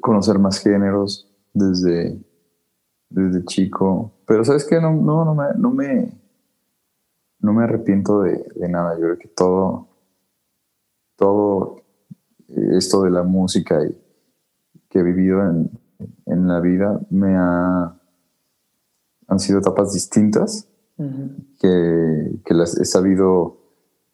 [0.00, 2.20] conocer más géneros desde,
[3.08, 6.20] desde chico, pero sabes que no, no, no me, no me
[7.40, 8.94] no me arrepiento de, nada.
[8.94, 9.88] Yo creo que todo,
[11.16, 11.82] todo
[12.48, 13.96] esto de la música y,
[14.88, 15.70] que he vivido en,
[16.26, 17.96] la vida me ha,
[19.28, 20.68] han sido etapas distintas
[21.60, 23.58] que, las he sabido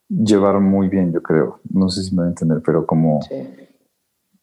[0.09, 1.61] llevar muy bien, yo creo.
[1.71, 3.21] No sé si me va a entender, pero como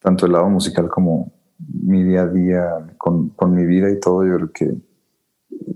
[0.04, 4.26] tanto el lado musical como mi día a día con, con, mi vida y todo,
[4.26, 4.76] yo creo que,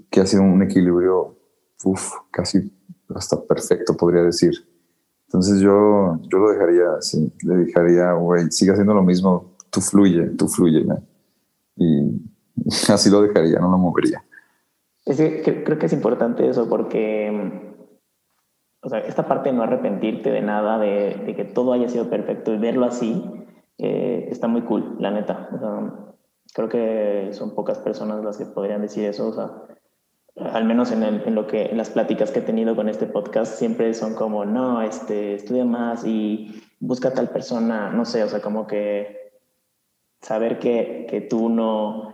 [0.10, 1.38] que ha sido un equilibrio
[1.84, 2.72] uf, casi
[3.16, 4.54] hasta perfecto, podría decir.
[5.28, 10.28] Entonces yo, yo lo dejaría así, le dejaría, güey, sigue haciendo lo mismo, tú fluye,
[10.38, 10.86] tú fluye.
[11.76, 12.22] Y
[12.92, 14.24] así lo dejaría, no lo movería.
[15.06, 17.78] Es que creo que es importante eso porque,
[18.82, 22.54] o sea, esta parte de no arrepentirte de nada, de, que todo haya sido perfecto
[22.54, 23.24] y verlo así,
[23.78, 25.50] eh, está muy cool, la neta.
[26.54, 29.28] creo que son pocas personas las que podrían decir eso.
[29.28, 29.52] O sea,
[30.40, 33.94] al menos en, lo que en las pláticas que he tenido con este podcast siempre
[33.94, 38.68] son como no este estudia más y busca tal persona no sé o sea como
[38.68, 39.32] que
[40.22, 42.14] saber que, que tú no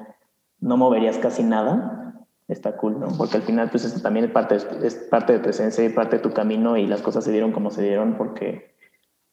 [0.62, 2.16] no moverías casi nada
[2.48, 5.50] está cool no porque al final pues esto también es parte es parte de tu
[5.50, 8.73] esencia y parte de tu camino y las cosas se dieron como se dieron porque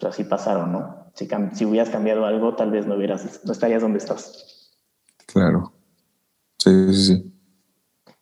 [0.01, 3.83] pues, así pasaron no si, si hubieras cambiado algo tal vez no hubieras no estarías
[3.83, 4.73] donde estás
[5.27, 5.73] claro
[6.59, 7.41] sí sí sí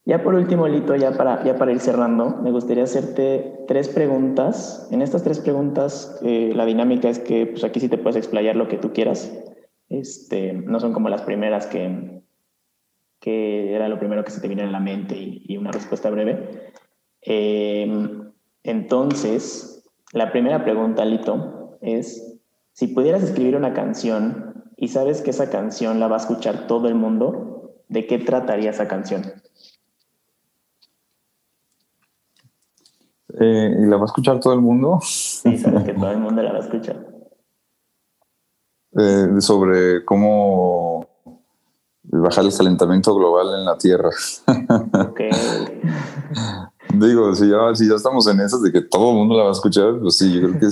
[0.08, 4.88] ya por último, Lito, ya para, ya para ir cerrando, me gustaría hacerte tres preguntas.
[4.90, 8.56] En estas tres preguntas, eh, la dinámica es que pues aquí sí te puedes explayar
[8.56, 9.30] lo que tú quieras.
[9.90, 12.22] Este, no son como las primeras que,
[13.20, 16.72] que era lo primero que se te vino en la mente y, una respuesta breve.
[17.20, 22.38] Em, entonces, la primera pregunta, Lito, es,
[22.72, 26.88] si pudieras escribir una canción y sabes que esa canción la va a escuchar todo
[26.88, 29.22] el mundo, ¿de qué trataría esa canción?
[33.40, 34.98] Eh, ¿Y la va a escuchar todo el mundo?
[35.02, 37.06] Sí, sabes que todo el mundo la va a escuchar.
[38.98, 41.06] Eh, sobre cómo
[42.02, 44.10] bajar el calentamiento global en la Tierra.
[45.08, 45.20] Ok.
[46.95, 49.49] Digo, si ya, si ya estamos en esas de que todo el mundo la va
[49.51, 50.66] a escuchar, pues sí, yo creo que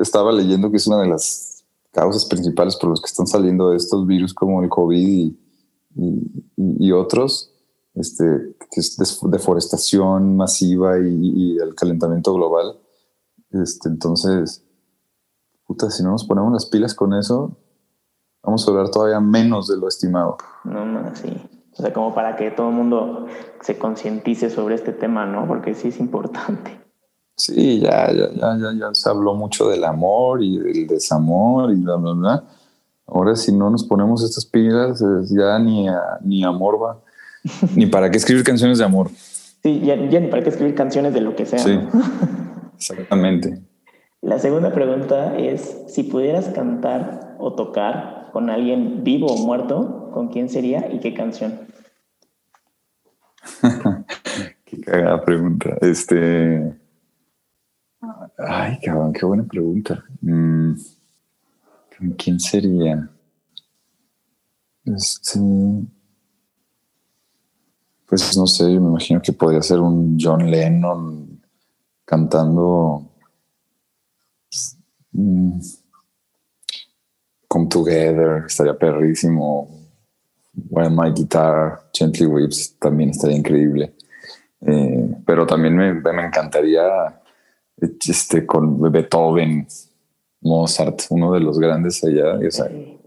[0.00, 4.06] estaba leyendo que es una de las causas principales por las que están saliendo estos
[4.06, 5.32] virus como el COVID
[6.56, 7.52] y otros
[7.98, 12.78] este, que es deforestación masiva y, el calentamiento global.
[13.50, 14.64] Este, entonces,
[15.66, 17.56] puta, si no nos ponemos las pilas con eso,
[18.42, 20.36] vamos a hablar todavía menos de lo estimado.
[20.64, 21.28] No, no, sí.
[21.78, 23.26] O sea, como para que todo el mundo
[23.60, 25.46] se concientice sobre este tema, ¿no?
[25.46, 26.80] Porque sí es importante.
[27.36, 31.76] Sí, ya, ya, ya, ya, ya se habló mucho del amor y del desamor y
[31.76, 32.44] bla, bla, bla.
[33.06, 35.86] Ahora, si no nos ponemos estas pilas, ya ni,
[36.22, 36.98] ni amor va.
[37.76, 39.10] ni para qué escribir canciones de amor.
[39.62, 41.60] Sí, ya, ni para qué escribir canciones de lo que sea.
[41.60, 41.78] Sí,
[42.76, 43.62] exactamente.
[44.20, 50.28] La segunda pregunta es, si pudieras cantar o tocar con alguien vivo o muerto, ¿con
[50.28, 51.60] quién sería y qué canción?
[54.64, 55.76] qué cagada pregunta.
[55.80, 56.74] Este...
[58.38, 60.04] Ay, cabrón, qué buena pregunta.
[60.20, 60.74] Mm,
[61.96, 63.10] ¿Con quién sería?
[64.84, 65.40] Este
[68.08, 71.42] pues no sé, me imagino que podría ser un John Lennon
[72.06, 73.06] cantando
[75.12, 75.60] mm,
[77.46, 79.77] Come Together, estaría perrísimo.
[80.70, 83.94] When My Guitar, Gently Weeps, también estaría increíble.
[84.60, 85.90] Eh, pero también me,
[86.24, 87.20] encantaría
[87.80, 89.66] este, con Beethoven,
[90.40, 92.98] Mozart, uno de los grandes allá, y,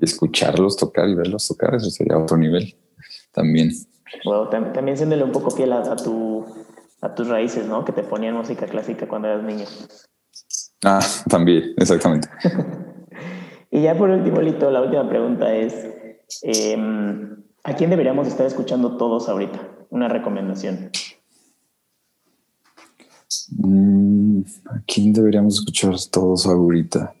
[0.00, 2.76] escucharlos tocar y verlos tocar, eso sería otro nivel
[3.32, 3.72] también.
[4.24, 6.44] Bueno, también siéndole un poco fiel a, tu,
[7.00, 7.84] a tus raíces, ¿no?
[7.84, 9.64] Que te ponían música clásica cuando eras niño.
[10.84, 12.28] Ah, también, exactamente.
[13.70, 15.99] y ya por último, Lito, la última pregunta es,
[16.42, 19.60] em, ¿a quién deberíamos estar escuchando todos ahorita?
[19.90, 20.90] Una recomendación.
[23.50, 27.14] Mm, ¿A quién deberíamos escuchar todos ahorita?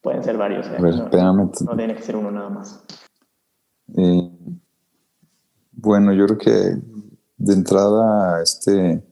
[0.00, 0.66] Pueden ser varios.
[0.66, 0.78] ¿eh?
[0.78, 2.82] no, tiene que ser uno nada más.
[3.96, 4.30] Eh,
[5.72, 6.76] bueno, yo creo que
[7.36, 9.02] de entrada este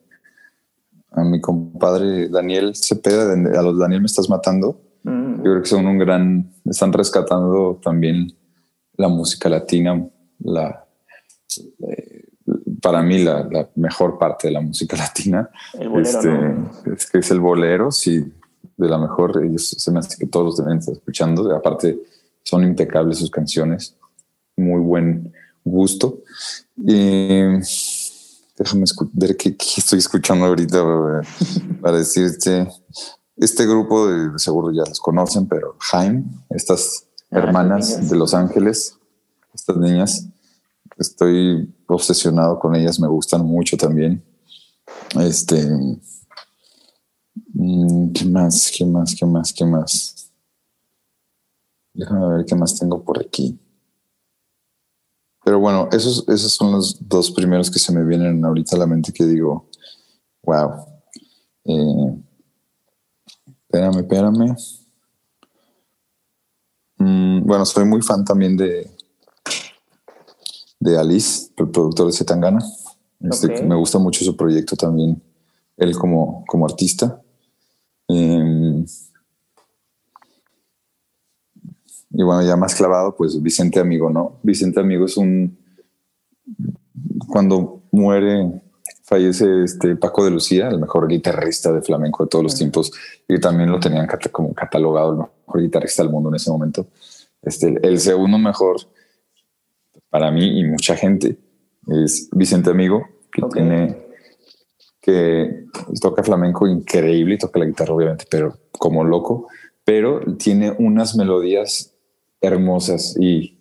[1.12, 4.80] a mi compadre Daniel Cepeda, a los Daniel me estás matando.
[5.02, 5.36] Mm.
[5.36, 8.32] Yo creo que son un gran, están rescatando también
[9.00, 10.06] la música latina,
[10.40, 10.84] la,
[11.88, 12.24] eh,
[12.82, 15.48] para mí la, mejor parte de la música latina.
[15.72, 18.30] El bolero, este, es que es el bolero, sí,
[18.76, 19.42] de la mejor.
[19.42, 21.54] Ellos se me hace que todos los deben estar escuchando.
[21.56, 21.98] Aparte,
[22.42, 23.96] son impecables sus canciones,
[24.56, 25.32] muy buen
[25.64, 26.20] gusto.
[26.76, 27.42] Y
[28.58, 28.84] déjame
[29.14, 30.84] ver qué, estoy escuchando ahorita
[31.80, 32.68] para, decirte.
[33.34, 38.98] Este grupo de, seguro ya los conocen, pero Jaime, estas hermanas de Los Ángeles,
[39.54, 40.28] estas niñas,
[40.96, 44.22] estoy obsesionado con ellas, me gustan mucho también.
[45.18, 45.66] Este,
[47.54, 48.72] mm, ¿qué más?
[48.76, 49.14] ¿Qué más?
[49.14, 49.52] ¿Qué más?
[49.52, 50.32] ¿Qué más?
[51.94, 53.58] Déjame ver qué más tengo por aquí.
[55.44, 58.86] Pero bueno, esos, esos son los dos primeros que se me vienen ahorita a la
[58.86, 59.68] mente que digo,
[60.42, 60.86] wow.
[61.64, 62.22] Eh,
[63.62, 64.56] espérame, espérame.
[67.00, 68.90] Mm, bueno, soy muy fan también de,
[70.78, 72.62] de Alice, el productor de Zetangana.
[73.20, 75.20] Este, Me gusta mucho su proyecto también,
[75.78, 77.20] él como, como artista.
[78.06, 78.84] Em,
[82.10, 84.38] y bueno, ya más clavado, pues Vicente Amigo, ¿no?
[84.42, 85.58] Vicente Amigo es un...
[87.28, 88.62] Cuando muere,
[89.10, 92.92] fallece este Paco de Lucía, el mejor guitarrista de flamenco de todos los tiempos,
[93.26, 96.86] y también lo tenían como catalogado el mejor guitarrista del mundo en ese momento.
[97.42, 98.76] Este, el segundo mejor
[100.10, 101.36] para mí y mucha gente
[101.88, 104.06] es Vicente Amigo, que tiene
[105.00, 105.64] que
[106.00, 109.48] toca flamenco increíble y toca la guitarra obviamente, pero como loco,
[109.84, 111.96] pero tiene unas melodías
[112.40, 113.59] hermosas y,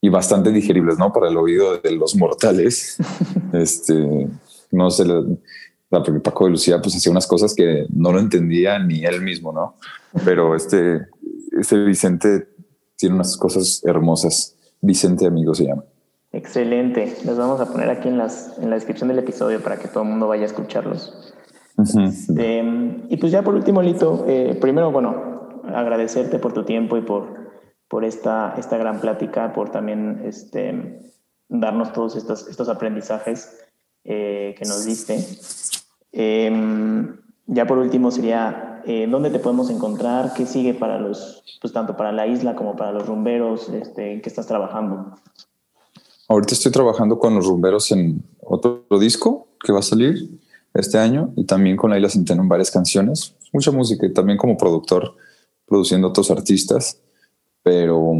[0.00, 1.12] y bastante digeribles, ¿no?
[1.12, 2.96] Para el oído de los mortales.
[3.52, 4.28] este,
[4.70, 5.04] no sé,
[5.88, 9.52] porque Paco de Lucía pues hacía unas cosas que no lo entendía ni él mismo,
[9.52, 9.74] ¿no?
[10.24, 11.06] Pero este,
[11.58, 12.48] este Vicente
[12.96, 14.54] tiene unas cosas hermosas.
[14.80, 15.84] Vicente Amigo se llama.
[16.32, 17.16] Excelente.
[17.24, 20.02] Los vamos a poner aquí en, las, en la descripción del episodio para que todo
[20.02, 21.34] el mundo vaya a escucharlos.
[21.78, 22.64] Este,
[23.08, 27.37] y pues ya por último, Lito, eh, primero, bueno, agradecerte por tu tiempo y por
[27.88, 31.00] por esta, esta gran plática, por también este,
[31.48, 33.58] darnos todos estos, estos aprendizajes
[34.04, 35.24] eh, que nos diste.
[36.12, 37.16] Em,
[37.46, 40.34] ya por último sería, eh, ¿dónde te podemos encontrar?
[40.34, 43.68] ¿Qué sigue para los, pues tanto para la isla como para los rumberos?
[43.70, 45.14] Este, ¿En qué estás trabajando?
[46.28, 50.38] Ahorita estoy trabajando con los rumberos en otro disco que va a salir
[50.74, 53.34] este año y también con la Isla Centeno en varias canciones.
[53.52, 55.16] Mucha música y también como productor,
[55.66, 57.00] produciendo otros artistas.
[57.68, 58.14] Pero,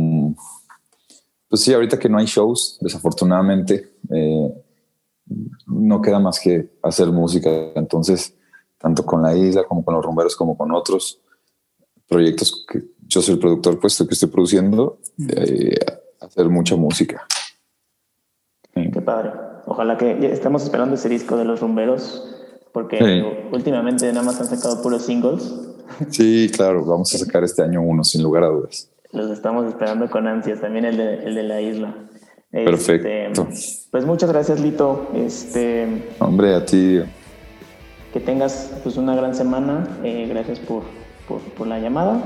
[1.49, 4.55] pues sí, ahorita que no hay shows, desafortunadamente, eh,
[5.67, 7.49] no queda más que hacer música.
[7.75, 8.35] Entonces,
[8.77, 11.23] tanto con la isla como con los rumberos, como con otros
[12.07, 14.99] proyectos que yo soy el productor, puesto que estoy produciendo,
[15.31, 15.79] eh,
[16.21, 17.27] hacer mucha música.
[18.75, 19.33] Qué padre.
[19.65, 22.37] Ojalá que estamos esperando ese disco de los rumberos,
[22.75, 25.55] porque últimamente nada más han sacado puros singles.
[26.11, 28.91] Sí, claro, vamos a sacar este año uno, sin lugar a dudas.
[29.13, 31.95] Los estamos esperando con ansias, también el de, el de la isla.
[32.51, 33.09] Perfecto.
[33.51, 35.11] Este, pues muchas gracias, Lito.
[35.15, 37.01] Este, Hombre, a ti.
[38.13, 39.87] Que tengas pues, una gran semana.
[40.03, 40.83] Eh, gracias por,
[41.27, 42.23] por, por, la llamada.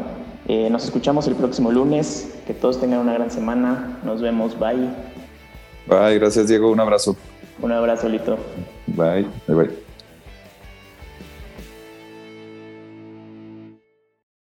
[0.46, 2.34] Eh, nos escuchamos el próximo lunes.
[2.46, 3.98] Que todos tengan una gran semana.
[4.04, 4.58] Nos vemos.
[4.58, 4.88] Bye.
[5.86, 6.18] Bye.
[6.18, 6.70] Gracias, Diego.
[6.70, 7.16] Un abrazo.
[7.60, 8.38] Un abrazo, Lito.
[8.86, 9.26] Bye.
[9.48, 9.91] Bye, bye.